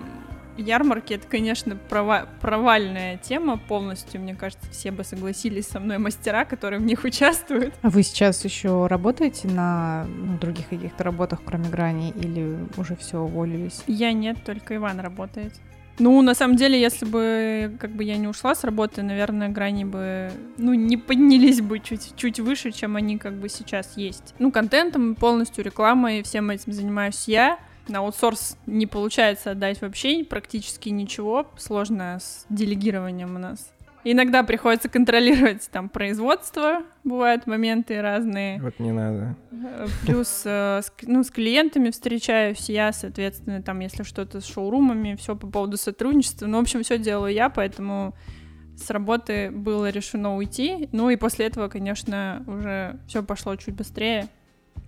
ярмарки 0.58 1.14
это, 1.14 1.26
конечно, 1.26 1.76
прова 1.76 2.28
провальная 2.40 3.16
тема 3.16 3.56
полностью. 3.56 4.20
Мне 4.20 4.34
кажется, 4.34 4.70
все 4.70 4.90
бы 4.90 5.04
согласились 5.04 5.66
со 5.66 5.80
мной 5.80 5.98
мастера, 5.98 6.44
которые 6.44 6.80
в 6.80 6.84
них 6.84 7.04
участвуют. 7.04 7.74
А 7.82 7.90
вы 7.90 8.02
сейчас 8.02 8.44
еще 8.44 8.86
работаете 8.86 9.48
на 9.48 10.06
ну, 10.08 10.38
других 10.38 10.68
каких-то 10.68 11.04
работах, 11.04 11.40
кроме 11.44 11.68
грани, 11.68 12.10
или 12.10 12.58
уже 12.76 12.96
все 12.96 13.18
уволились? 13.20 13.82
Я 13.86 14.12
нет, 14.12 14.38
только 14.44 14.76
Иван 14.76 15.00
работает. 15.00 15.54
Ну, 15.98 16.22
на 16.22 16.34
самом 16.34 16.56
деле, 16.56 16.80
если 16.80 17.04
бы 17.04 17.76
как 17.80 17.90
бы 17.90 18.04
я 18.04 18.16
не 18.16 18.28
ушла 18.28 18.54
с 18.54 18.64
работы, 18.64 19.02
наверное, 19.02 19.48
грани 19.48 19.84
бы, 19.84 20.30
ну, 20.56 20.74
не 20.74 20.96
поднялись 20.96 21.60
бы 21.60 21.80
чуть, 21.80 22.14
чуть 22.16 22.40
выше, 22.40 22.70
чем 22.70 22.96
они 22.96 23.18
как 23.18 23.34
бы 23.34 23.48
сейчас 23.48 23.96
есть. 23.96 24.34
Ну, 24.38 24.52
контентом 24.52 25.14
полностью, 25.14 25.64
рекламой, 25.64 26.22
всем 26.22 26.50
этим 26.50 26.72
занимаюсь 26.72 27.24
я. 27.26 27.58
На 27.88 28.00
аутсорс 28.00 28.58
не 28.66 28.86
получается 28.86 29.52
отдать 29.52 29.80
вообще 29.80 30.22
практически 30.22 30.90
ничего. 30.90 31.50
Сложно 31.56 32.18
с 32.20 32.44
делегированием 32.50 33.34
у 33.34 33.38
нас. 33.38 33.72
Иногда 34.04 34.42
приходится 34.42 34.88
контролировать 34.88 35.68
там 35.70 35.88
производство, 35.88 36.82
бывают 37.04 37.46
моменты 37.46 38.00
разные. 38.00 38.60
Вот 38.60 38.78
не 38.78 38.92
надо. 38.92 39.36
Э, 39.50 39.86
Плюс, 40.06 40.42
э, 40.44 40.82
ну, 41.02 41.22
с 41.22 41.30
клиентами 41.30 41.90
встречаюсь 41.90 42.68
я, 42.68 42.92
соответственно, 42.92 43.62
там, 43.62 43.80
если 43.80 44.02
что-то 44.02 44.40
с 44.40 44.46
шоурумами, 44.46 45.16
все 45.16 45.36
по 45.36 45.46
поводу 45.46 45.76
сотрудничества. 45.76 46.46
Ну, 46.46 46.58
в 46.58 46.62
общем, 46.62 46.82
все 46.82 46.98
делаю 46.98 47.32
я, 47.32 47.48
поэтому 47.48 48.14
с 48.76 48.90
работы 48.90 49.50
было 49.50 49.90
решено 49.90 50.36
уйти. 50.36 50.88
Ну 50.92 51.10
и 51.10 51.16
после 51.16 51.46
этого, 51.46 51.68
конечно, 51.68 52.44
уже 52.46 52.98
все 53.08 53.22
пошло 53.22 53.56
чуть 53.56 53.74
быстрее. 53.74 54.28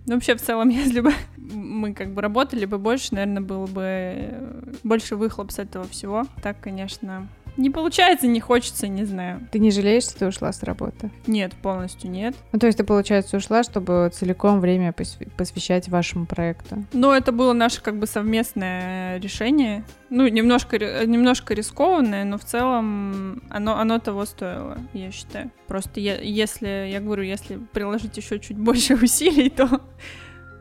Ну, 0.07 0.15
вообще, 0.15 0.35
в 0.35 0.41
целом, 0.41 0.69
если 0.69 1.01
бы 1.01 1.13
мы 1.37 1.93
как 1.93 2.13
бы 2.13 2.21
работали 2.21 2.65
бы 2.65 2.77
больше, 2.77 3.13
наверное, 3.13 3.41
было 3.41 3.67
бы 3.67 3.81
э, 3.83 4.73
больше 4.83 5.15
выхлоп 5.15 5.51
с 5.51 5.59
этого 5.59 5.87
всего. 5.87 6.25
Так, 6.41 6.59
конечно, 6.61 7.27
не 7.57 7.69
получается, 7.69 8.27
не 8.27 8.39
хочется, 8.39 8.87
не 8.87 9.05
знаю. 9.05 9.47
Ты 9.51 9.59
не 9.59 9.71
жалеешь, 9.71 10.03
что 10.03 10.19
ты 10.19 10.27
ушла 10.27 10.51
с 10.51 10.63
работы? 10.63 11.11
Нет, 11.27 11.53
полностью 11.61 12.09
нет. 12.09 12.35
Ну, 12.51 12.59
то 12.59 12.67
есть 12.67 12.77
ты, 12.77 12.83
получается, 12.83 13.37
ушла, 13.37 13.63
чтобы 13.63 14.09
целиком 14.13 14.59
время 14.59 14.91
посв- 14.91 15.29
посвящать 15.37 15.89
вашему 15.89 16.25
проекту? 16.25 16.85
Но 16.93 17.15
это 17.15 17.31
было 17.31 17.53
наше 17.53 17.81
как 17.81 17.97
бы 17.97 18.07
совместное 18.07 19.19
решение. 19.19 19.83
Ну, 20.09 20.27
немножко, 20.27 20.77
немножко 21.05 21.53
рискованное, 21.53 22.25
но 22.25 22.37
в 22.37 22.43
целом 22.43 23.41
оно, 23.49 23.77
оно 23.77 23.99
того 23.99 24.25
стоило, 24.25 24.77
я 24.93 25.11
считаю. 25.11 25.51
Просто 25.67 25.99
я, 25.99 26.19
если, 26.19 26.89
я 26.91 26.99
говорю, 26.99 27.23
если 27.23 27.57
приложить 27.71 28.17
еще 28.17 28.39
чуть 28.39 28.57
больше 28.57 28.95
усилий, 29.01 29.49
то, 29.49 29.81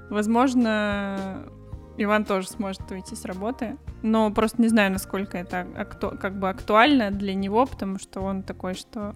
возможно, 0.09 1.45
Иван 1.97 2.25
тоже 2.25 2.49
сможет 2.49 2.91
уйти 2.91 3.15
с 3.15 3.25
работы. 3.25 3.77
Но 4.03 4.31
просто 4.31 4.63
не 4.63 4.69
знаю, 4.69 4.93
насколько 4.93 5.37
это 5.39 5.67
акту- 5.77 6.17
как 6.19 6.39
бы 6.39 6.49
актуально 6.49 7.11
для 7.11 7.35
него, 7.35 7.67
потому 7.67 7.99
что 7.99 8.21
он 8.21 8.43
такой, 8.43 8.75
что 8.75 9.15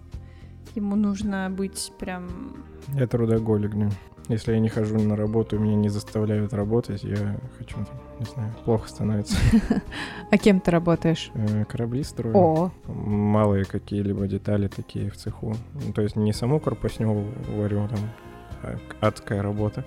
ему 0.75 0.95
нужно 0.95 1.49
быть 1.49 1.91
прям... 1.99 2.57
Я 2.93 3.07
трудоголик, 3.07 3.73
да. 3.75 3.89
Если 4.27 4.53
я 4.53 4.59
не 4.59 4.69
хожу 4.69 4.97
на 4.99 5.15
работу, 5.15 5.55
и 5.55 5.59
меня 5.59 5.75
не 5.75 5.89
заставляют 5.89 6.51
работать, 6.53 7.03
я 7.03 7.39
хочу, 7.59 7.77
не 8.19 8.25
знаю, 8.25 8.51
плохо 8.65 8.89
становится. 8.89 9.35
А 10.31 10.37
кем 10.39 10.59
ты 10.59 10.71
работаешь? 10.71 11.31
Э, 11.35 11.63
Корабли 11.65 12.03
строю. 12.03 12.35
О, 12.35 12.71
Малые 12.87 13.65
какие-либо 13.65 14.27
детали 14.27 14.67
такие 14.67 15.11
в 15.11 15.15
цеху. 15.17 15.55
Ну, 15.73 15.93
то 15.93 16.01
есть 16.01 16.15
не 16.15 16.33
саму 16.33 16.59
корпусню 16.59 17.25
варю, 17.55 17.87
там 17.87 17.99
а, 18.63 18.77
адская 19.07 19.43
работа, 19.43 19.85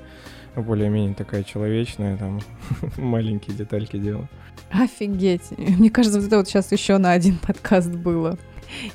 более-менее 0.64 1.14
такая 1.14 1.42
человечная, 1.42 2.16
там 2.16 2.40
маленькие 2.96 3.56
детальки 3.56 3.96
делаю. 3.96 4.28
офигеть. 4.70 5.50
Мне 5.56 5.90
кажется, 5.90 6.18
вот 6.18 6.26
это 6.26 6.36
вот 6.38 6.48
сейчас 6.48 6.72
еще 6.72 6.98
на 6.98 7.12
один 7.12 7.38
подкаст 7.38 7.90
было. 7.90 8.38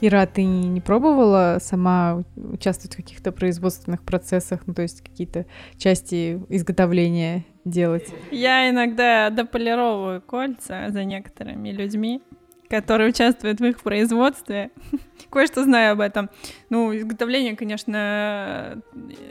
Ира, 0.02 0.26
ты 0.26 0.44
не, 0.44 0.68
не 0.68 0.82
пробовала 0.82 1.58
сама 1.60 2.24
участвовать 2.36 2.94
в 2.94 2.98
каких-то 2.98 3.32
производственных 3.32 4.04
процессах, 4.04 4.62
ну, 4.66 4.74
то 4.74 4.82
есть 4.82 5.02
какие-то 5.02 5.46
части 5.78 6.40
изготовления 6.50 7.46
делать? 7.66 8.08
Я 8.32 8.70
иногда 8.70 9.30
дополировываю 9.30 10.22
кольца 10.22 10.90
за 10.90 11.04
некоторыми 11.04 11.70
людьми, 11.70 12.22
которые 12.70 13.10
участвуют 13.10 13.60
в 13.60 13.66
их 13.66 13.82
производстве. 13.82 14.72
Кое-что 15.30 15.64
знаю 15.64 15.94
об 15.94 16.02
этом. 16.02 16.30
Ну, 16.70 16.96
изготовление, 16.96 17.56
конечно, 17.56 18.82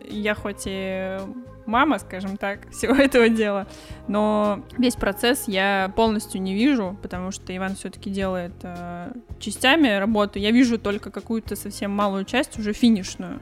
я 0.08 0.34
хоть 0.34 0.62
и 0.66 1.18
мама, 1.66 1.98
скажем 1.98 2.36
так, 2.36 2.70
всего 2.70 2.94
этого 2.94 3.28
дела, 3.28 3.66
но 4.08 4.64
весь 4.78 4.96
процесс 4.96 5.44
я 5.46 5.92
полностью 5.96 6.40
не 6.42 6.54
вижу, 6.54 6.96
потому 7.02 7.30
что 7.30 7.56
Иван 7.56 7.76
все-таки 7.76 8.10
делает 8.10 8.52
э, 8.62 9.12
частями 9.38 9.88
работу. 9.98 10.38
Я 10.38 10.50
вижу 10.50 10.78
только 10.78 11.10
какую-то 11.10 11.56
совсем 11.56 11.90
малую 11.90 12.24
часть, 12.24 12.58
уже 12.58 12.72
финишную. 12.72 13.40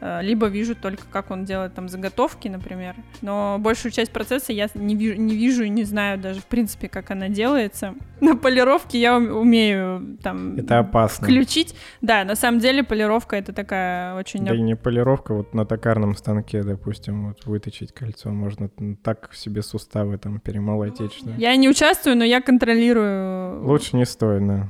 Э, 0.00 0.20
Либо 0.22 0.46
вижу 0.46 0.74
только, 0.74 1.04
как 1.10 1.30
он 1.30 1.44
делает 1.44 1.74
там 1.74 1.88
заготовки, 1.88 2.48
например. 2.48 2.94
Но 3.22 3.56
большую 3.58 3.92
часть 3.92 4.12
процесса 4.12 4.52
я 4.52 4.68
не 4.74 4.94
вижу, 4.94 5.20
не 5.20 5.34
вижу 5.34 5.64
и 5.64 5.68
не 5.68 5.84
знаю 5.84 6.18
даже, 6.18 6.40
в 6.40 6.46
принципе, 6.46 6.88
как 6.88 7.10
она 7.10 7.28
делается. 7.28 7.94
На 8.20 8.36
полировке 8.36 8.98
я 9.00 9.16
ум- 9.16 9.30
умею 9.36 10.18
там 10.22 10.56
Это 10.56 10.78
опасно. 10.78 11.26
включить. 11.26 11.74
Да, 12.00 12.24
на 12.24 12.34
самом 12.34 12.60
деле 12.60 12.82
полировка 12.82 13.36
это 13.36 13.52
такая 13.52 14.14
очень... 14.14 14.44
Да 14.44 14.54
и 14.54 14.60
не 14.60 14.74
полировка, 14.76 15.34
вот 15.34 15.54
на 15.54 15.64
токарном 15.66 16.14
станке, 16.16 16.62
допустим, 16.62 17.28
вот 17.28 17.44
выточить 17.46 17.92
кольцо, 17.92 18.30
можно 18.30 18.70
так 19.02 19.30
себе 19.34 19.62
суставы 19.62 20.18
там 20.18 20.40
перемолотить, 20.40 21.12
что... 21.12 21.30
Я 21.36 21.54
не 21.56 21.68
участвую, 21.68 22.16
но 22.16 22.24
я 22.24 22.40
контролирую. 22.40 23.64
Лучше 23.66 23.96
не 23.96 24.04
стоит, 24.06 24.46
да. 24.46 24.68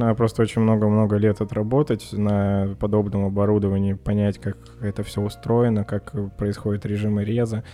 Надо 0.00 0.14
просто 0.14 0.40
очень 0.40 0.62
много-много 0.62 1.16
лет 1.16 1.42
отработать 1.42 2.14
на 2.14 2.74
подобном 2.80 3.26
оборудовании, 3.26 3.92
понять, 3.92 4.38
как 4.38 4.56
это 4.80 5.02
все 5.02 5.20
устроено, 5.20 5.84
как 5.84 6.14
происходит 6.38 6.86
режимы 6.86 7.22
реза, 7.22 7.64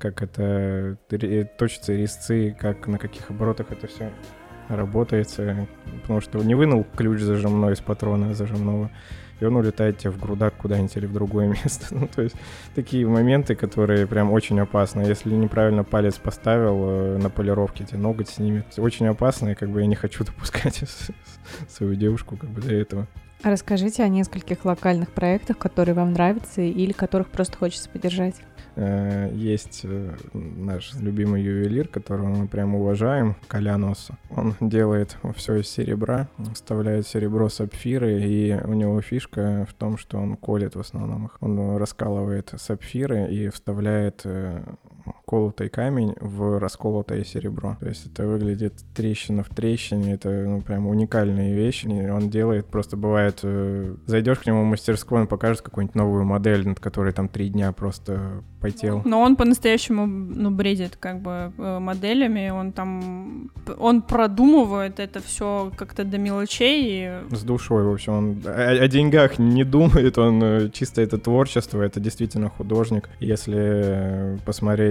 как 0.00 0.20
это 0.20 0.98
точатся 1.56 1.92
резцы, 1.92 2.56
как 2.58 2.88
на 2.88 2.98
каких 2.98 3.30
оборотах 3.30 3.70
это 3.70 3.86
все 3.86 4.10
работается. 4.68 5.68
Потому 6.02 6.20
что 6.20 6.38
не 6.40 6.56
вынул 6.56 6.84
ключ 6.96 7.20
зажимной 7.20 7.74
из 7.74 7.80
патрона 7.80 8.34
зажимного, 8.34 8.90
и 9.40 9.44
он 9.44 9.56
улетает 9.56 9.98
тебе 9.98 10.10
в 10.10 10.20
грудак 10.20 10.54
куда-нибудь 10.56 10.96
или 10.96 11.06
в 11.06 11.12
другое 11.12 11.48
место. 11.64 11.86
Ну, 11.90 12.08
то 12.08 12.22
есть 12.22 12.36
такие 12.74 13.06
моменты, 13.06 13.54
которые 13.54 14.06
прям 14.06 14.32
очень 14.32 14.58
опасны. 14.60 15.02
Если 15.02 15.34
неправильно 15.34 15.84
палец 15.84 16.16
поставил 16.16 16.84
э, 16.88 17.18
на 17.18 17.30
полировке, 17.30 17.84
тебе 17.84 17.98
ноготь 17.98 18.28
снимет. 18.28 18.66
Очень 18.78 19.06
опасно, 19.06 19.50
и 19.50 19.54
как 19.54 19.70
бы 19.70 19.80
я 19.80 19.86
не 19.86 19.96
хочу 19.96 20.24
допускать 20.26 20.82
свою 21.68 21.94
девушку 21.94 22.36
как 22.36 22.50
бы 22.50 22.60
до 22.60 22.74
этого. 22.74 23.06
Расскажите 23.42 24.02
о 24.02 24.08
нескольких 24.08 24.64
локальных 24.64 25.10
проектах, 25.10 25.58
которые 25.58 25.94
вам 25.94 26.12
нравятся 26.12 26.62
или 26.62 26.92
которых 26.92 27.28
просто 27.28 27.56
хочется 27.58 27.88
поддержать. 27.88 28.36
Э, 28.76 29.30
Есть 29.34 29.80
э, 29.84 30.14
наш 30.32 30.94
любимый 30.94 31.42
ювелир, 31.42 31.88
которого 31.88 32.28
мы 32.28 32.48
прям 32.48 32.74
уважаем, 32.74 33.36
Колянос. 33.48 34.08
Он 34.30 34.54
делает 34.60 35.16
все 35.34 35.56
из 35.56 35.68
серебра, 35.68 36.28
вставляет 36.54 37.06
серебро, 37.06 37.48
сапфиры, 37.48 38.20
и 38.22 38.54
у 38.64 38.74
него 38.74 39.00
фишка 39.00 39.66
в 39.68 39.74
том, 39.74 39.96
что 39.96 40.18
он 40.18 40.36
колет 40.36 40.76
в 40.76 40.80
основном 40.80 41.26
их. 41.26 41.36
Он 41.40 41.76
раскалывает 41.76 42.52
сапфиры 42.56 43.32
и 43.32 43.48
вставляет 43.48 44.22
э, 44.24 44.62
колотый 45.26 45.68
камень 45.68 46.14
в 46.20 46.58
расколотое 46.58 47.24
серебро. 47.24 47.76
То 47.80 47.88
есть 47.88 48.06
это 48.06 48.26
выглядит 48.26 48.74
трещина 48.94 49.42
в 49.42 49.48
трещине, 49.48 50.14
это 50.14 50.28
ну, 50.28 50.60
прям 50.60 50.86
уникальные 50.86 51.54
вещи. 51.54 51.86
И 51.86 52.10
он 52.10 52.30
делает, 52.30 52.66
просто 52.66 52.96
бывает, 52.96 53.40
э, 53.42 53.94
зайдешь 54.06 54.38
к 54.38 54.46
нему 54.46 54.62
в 54.62 54.66
мастерскую, 54.66 55.22
он 55.22 55.26
покажет 55.26 55.62
какую-нибудь 55.62 55.94
новую 55.94 56.24
модель, 56.24 56.66
над 56.66 56.80
которой 56.80 57.12
там 57.12 57.28
три 57.28 57.48
дня 57.48 57.72
просто 57.72 58.42
потел. 58.60 59.02
Но 59.04 59.20
он 59.20 59.36
по-настоящему, 59.36 60.06
ну, 60.06 60.50
бредит 60.50 60.96
как 60.96 61.20
бы 61.20 61.52
э, 61.56 61.78
моделями, 61.78 62.50
он 62.50 62.72
там, 62.72 63.50
он 63.78 64.02
продумывает 64.02 65.00
это 65.00 65.20
все 65.20 65.70
как-то 65.76 66.04
до 66.04 66.18
мелочей. 66.18 67.06
и 67.30 67.34
С 67.34 67.42
душой, 67.42 67.84
в 67.84 67.92
общем, 67.92 68.12
он 68.12 68.42
о, 68.44 68.84
о 68.84 68.88
деньгах 68.88 69.38
не 69.38 69.64
думает, 69.64 70.18
он 70.18 70.42
э, 70.42 70.70
чисто 70.70 71.02
это 71.02 71.18
творчество, 71.18 71.82
это 71.82 72.00
действительно 72.00 72.48
художник. 72.48 73.08
Если 73.20 73.56
э, 73.58 74.38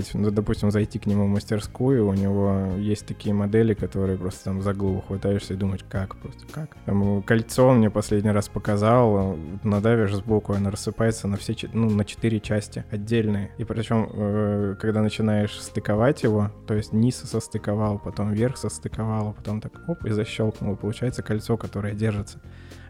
посмотреть, 0.06 0.14
ну, 0.14 0.32
допустим, 0.32 0.72
зайти 0.72 1.00
к 1.00 1.06
нему 1.06 1.26
в 1.26 1.30
мастерскую, 1.30 2.08
у 2.08 2.14
него 2.14 2.76
есть 2.78 3.06
такие 3.06 3.34
модели, 3.34 3.74
которые 3.74 4.18
просто 4.18 4.46
там 4.46 4.62
за 4.62 4.74
голову 4.74 5.04
хватаешься 5.08 5.54
и 5.54 5.58
думаешь, 5.58 5.84
как 5.90 6.16
просто, 6.16 6.46
как. 6.52 6.76
Там, 6.86 7.24
кольцо 7.24 7.72
мне 7.74 7.90
последний 7.90 8.32
раз 8.32 8.48
показал, 8.48 9.38
надавишь 9.64 10.16
сбоку, 10.16 10.54
оно 10.54 10.70
рассыпается 10.70 11.28
на 11.28 11.38
все, 11.38 11.56
ну, 11.74 11.90
на 11.90 12.06
четыре 12.06 12.40
части 12.40 12.84
отдельные. 12.92 13.52
И 13.58 13.64
причем, 13.64 14.10
э, 14.12 14.76
когда 14.80 15.02
начинаешь 15.02 15.60
стыковать 15.60 16.24
его, 16.24 16.52
то 16.68 16.74
есть 16.74 16.94
низ 16.94 17.16
состыковал, 17.16 18.00
потом 18.00 18.34
верх 18.34 18.58
состыковал, 18.58 19.30
а 19.30 19.34
потом 19.34 19.62
так 19.62 19.72
оп, 19.88 20.06
и 20.06 20.12
защелкнул, 20.12 20.76
получается 20.76 21.24
кольцо, 21.24 21.58
которое 21.58 21.94
держится. 21.94 22.40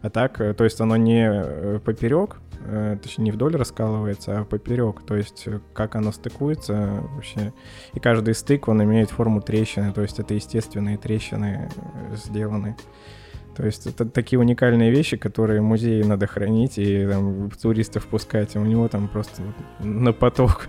А 0.02 0.10
так, 0.10 0.40
э, 0.40 0.54
то 0.54 0.64
есть 0.64 0.80
оно 0.80 0.96
не 0.96 1.28
э, 1.28 1.80
поперек, 1.84 2.36
э, 2.64 2.96
точнее 3.02 3.24
не 3.24 3.30
вдоль 3.32 3.56
раскалывается, 3.56 4.40
а 4.40 4.44
поперек. 4.44 5.02
То 5.06 5.16
есть 5.16 5.48
как 5.72 5.96
оно 5.96 6.12
стыкуется 6.12 7.02
вообще. 7.14 7.52
И 7.94 8.00
каждый 8.00 8.34
стык, 8.34 8.68
он 8.68 8.82
имеет 8.82 9.10
форму 9.10 9.40
трещины, 9.40 9.92
то 9.92 10.02
есть 10.02 10.18
это 10.18 10.34
естественные 10.34 10.98
трещины 10.98 11.70
сделаны. 12.14 12.76
То 13.56 13.64
есть 13.64 13.86
это 13.86 14.04
такие 14.04 14.38
уникальные 14.38 14.90
вещи, 14.90 15.16
которые 15.16 15.62
в 15.62 15.64
музее 15.64 16.04
надо 16.04 16.26
хранить 16.26 16.76
и 16.76 17.06
там, 17.06 17.50
туристов 17.50 18.06
пускать, 18.06 18.54
а 18.54 18.60
у 18.60 18.66
него 18.66 18.86
там 18.88 19.08
просто 19.08 19.42
на 19.78 20.12
поток. 20.12 20.68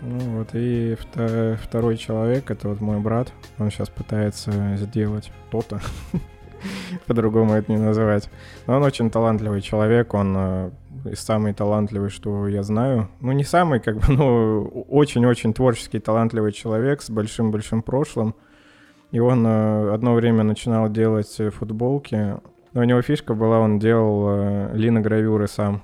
Ну 0.00 0.18
вот, 0.38 0.48
и 0.54 0.94
вто- 0.94 1.56
второй 1.56 1.96
человек, 1.96 2.50
это 2.50 2.68
вот 2.68 2.80
мой 2.80 2.98
брат, 2.98 3.32
он 3.58 3.70
сейчас 3.70 3.88
пытается 3.88 4.76
сделать 4.76 5.30
то-то, 5.50 5.80
по-другому 7.06 7.54
это 7.54 7.70
не 7.72 7.78
называть. 7.78 8.30
Но 8.66 8.76
он 8.76 8.82
очень 8.82 9.10
талантливый 9.10 9.60
человек, 9.60 10.14
он 10.14 10.34
э, 10.36 10.70
самый 11.14 11.52
талантливый, 11.52 12.10
что 12.10 12.48
я 12.48 12.62
знаю. 12.62 13.08
Ну, 13.20 13.32
не 13.32 13.44
самый, 13.44 13.80
как 13.80 13.96
бы, 13.98 14.02
но 14.12 14.62
очень-очень 14.88 15.54
творческий, 15.54 15.98
талантливый 15.98 16.52
человек 16.52 17.02
с 17.02 17.10
большим-большим 17.10 17.82
прошлым. 17.82 18.34
И 19.10 19.20
он 19.20 19.46
э, 19.46 19.92
одно 19.92 20.14
время 20.14 20.42
начинал 20.42 20.88
делать 20.90 21.34
э, 21.38 21.50
футболки 21.50 22.38
Но 22.72 22.80
у 22.80 22.84
него 22.84 23.02
фишка 23.02 23.34
была, 23.34 23.58
он 23.58 23.78
делал 23.78 24.72
линогравюры 24.74 25.46
сам. 25.46 25.82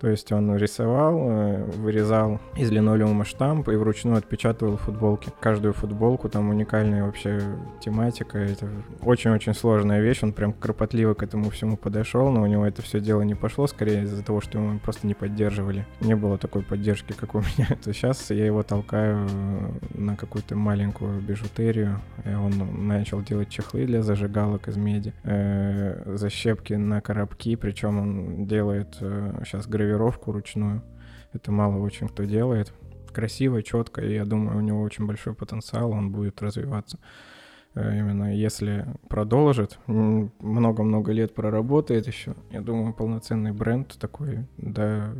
То 0.00 0.08
есть 0.08 0.32
он 0.32 0.56
рисовал, 0.56 1.30
э, 1.30 1.64
вырезал 1.76 2.40
из 2.56 2.70
линолеума 2.70 3.26
штамп 3.26 3.68
и 3.68 3.76
вручную 3.76 4.16
отпечатывал 4.16 4.78
футболки. 4.78 5.30
Каждую 5.40 5.74
футболку 5.74 6.30
там 6.30 6.48
уникальная 6.48 7.04
вообще 7.04 7.42
тематика. 7.80 8.38
Это 8.38 8.66
очень-очень 9.02 9.52
сложная 9.52 10.00
вещь. 10.00 10.20
Он 10.22 10.32
прям 10.32 10.54
кропотливо 10.54 11.12
к 11.12 11.22
этому 11.22 11.50
всему 11.50 11.76
подошел, 11.76 12.30
но 12.30 12.42
у 12.42 12.46
него 12.46 12.64
это 12.64 12.80
все 12.80 12.98
дело 12.98 13.20
не 13.22 13.34
пошло, 13.34 13.66
скорее 13.66 14.04
из-за 14.04 14.24
того, 14.24 14.40
что 14.40 14.58
ему 14.58 14.78
просто 14.78 15.06
не 15.06 15.12
поддерживали. 15.12 15.86
Не 16.00 16.16
было 16.16 16.38
такой 16.38 16.62
поддержки, 16.62 17.12
как 17.12 17.34
у 17.34 17.40
меня. 17.40 17.68
То 17.84 17.92
сейчас 17.92 18.30
я 18.30 18.46
его 18.46 18.62
толкаю 18.62 19.28
на 19.92 20.16
какую-то 20.16 20.56
маленькую 20.56 21.20
бижутерию. 21.20 22.00
Он 22.24 22.86
начал 22.86 23.20
делать 23.20 23.50
чехлы 23.50 23.84
для 23.84 24.02
зажигалок 24.02 24.68
из 24.68 24.78
меди, 24.78 25.12
э, 25.24 26.16
защепки 26.16 26.72
на 26.72 27.02
коробки, 27.02 27.54
причем 27.56 27.98
он 27.98 28.46
делает 28.46 28.94
сейчас 29.44 29.66
гравировку 29.66 29.89
гравировку 29.90 30.32
ручную. 30.32 30.82
Это 31.32 31.52
мало 31.52 31.82
очень 31.82 32.08
кто 32.08 32.24
делает. 32.24 32.72
Красиво, 33.12 33.62
четко, 33.62 34.02
и 34.02 34.14
я 34.14 34.24
думаю, 34.24 34.58
у 34.58 34.60
него 34.60 34.82
очень 34.82 35.06
большой 35.06 35.34
потенциал, 35.34 35.90
он 35.90 36.12
будет 36.12 36.40
развиваться. 36.42 36.98
Э, 37.74 37.98
именно 37.98 38.34
если 38.34 38.86
продолжит, 39.08 39.78
много-много 39.86 41.12
лет 41.12 41.34
проработает 41.34 42.06
еще, 42.06 42.34
я 42.52 42.60
думаю, 42.60 42.94
полноценный 42.94 43.52
бренд 43.52 43.96
такой, 43.98 44.46
да, 44.58 45.12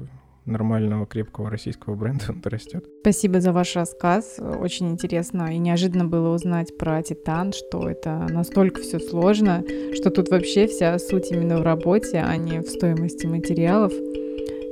нормального, 0.47 1.07
крепкого 1.07 1.51
российского 1.51 1.95
бренда 1.97 2.27
он 2.29 2.41
растет. 2.45 2.85
Спасибо 3.01 3.41
за 3.41 3.53
ваш 3.53 3.75
рассказ. 3.77 4.39
Очень 4.39 4.91
интересно 4.91 5.53
и 5.53 5.59
неожиданно 5.59 6.05
было 6.05 6.35
узнать 6.35 6.77
про 6.79 7.03
Титан, 7.03 7.53
что 7.53 7.89
это 7.89 8.27
настолько 8.31 8.81
все 8.81 8.99
сложно, 9.01 9.65
что 9.95 10.11
тут 10.11 10.31
вообще 10.31 10.67
вся 10.67 10.99
суть 10.99 11.31
именно 11.31 11.59
в 11.59 11.63
работе, 11.63 12.19
а 12.25 12.37
не 12.37 12.61
в 12.61 12.69
стоимости 12.69 13.27
материалов. 13.27 13.93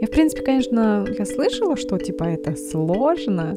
Я, 0.01 0.07
в 0.07 0.11
принципе, 0.11 0.43
конечно, 0.43 1.05
я 1.19 1.27
слышала, 1.27 1.77
что 1.77 1.99
типа 1.99 2.25
это 2.25 2.55
сложно, 2.57 3.57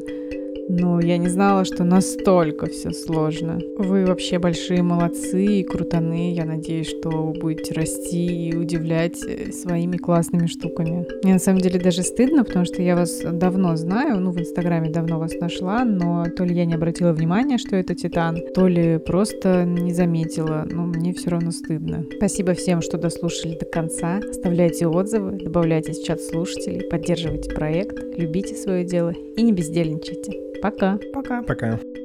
но 0.68 1.00
я 1.00 1.18
не 1.18 1.28
знала, 1.28 1.64
что 1.64 1.84
настолько 1.84 2.66
все 2.66 2.90
сложно. 2.92 3.60
Вы 3.76 4.06
вообще 4.06 4.38
большие 4.38 4.82
молодцы 4.82 5.44
и 5.44 5.62
крутаны. 5.64 6.32
Я 6.34 6.44
надеюсь, 6.44 6.88
что 6.88 7.10
вы 7.10 7.38
будете 7.38 7.74
расти 7.74 8.48
и 8.48 8.56
удивлять 8.56 9.22
э, 9.26 9.52
своими 9.52 9.96
классными 9.96 10.46
штуками. 10.46 11.06
Мне 11.22 11.34
на 11.34 11.38
самом 11.38 11.60
деле 11.60 11.78
даже 11.78 12.02
стыдно, 12.02 12.44
потому 12.44 12.64
что 12.64 12.82
я 12.82 12.96
вас 12.96 13.20
давно 13.20 13.76
знаю, 13.76 14.20
ну, 14.20 14.30
в 14.30 14.38
Инстаграме 14.38 14.90
давно 14.90 15.18
вас 15.18 15.34
нашла, 15.40 15.84
но 15.84 16.26
то 16.36 16.44
ли 16.44 16.54
я 16.54 16.64
не 16.64 16.74
обратила 16.74 17.12
внимания, 17.12 17.58
что 17.58 17.76
это 17.76 17.94
Титан, 17.94 18.38
то 18.54 18.66
ли 18.66 18.98
просто 18.98 19.64
не 19.64 19.92
заметила, 19.92 20.66
но 20.70 20.86
мне 20.86 21.12
все 21.12 21.30
равно 21.30 21.50
стыдно. 21.50 22.04
Спасибо 22.16 22.54
всем, 22.54 22.80
что 22.82 22.98
дослушали 22.98 23.58
до 23.58 23.66
конца. 23.66 24.20
Оставляйте 24.30 24.86
отзывы, 24.86 25.38
добавляйтесь 25.42 25.98
в 25.98 26.04
чат 26.04 26.20
слушателей, 26.20 26.88
поддерживайте 26.88 27.50
проект, 27.50 28.02
любите 28.16 28.54
свое 28.54 28.84
дело 28.84 29.12
и 29.36 29.42
не 29.42 29.52
бездельничайте. 29.52 30.41
Пока. 30.62 30.96
Пока. 31.12 31.42
Пока. 31.42 32.01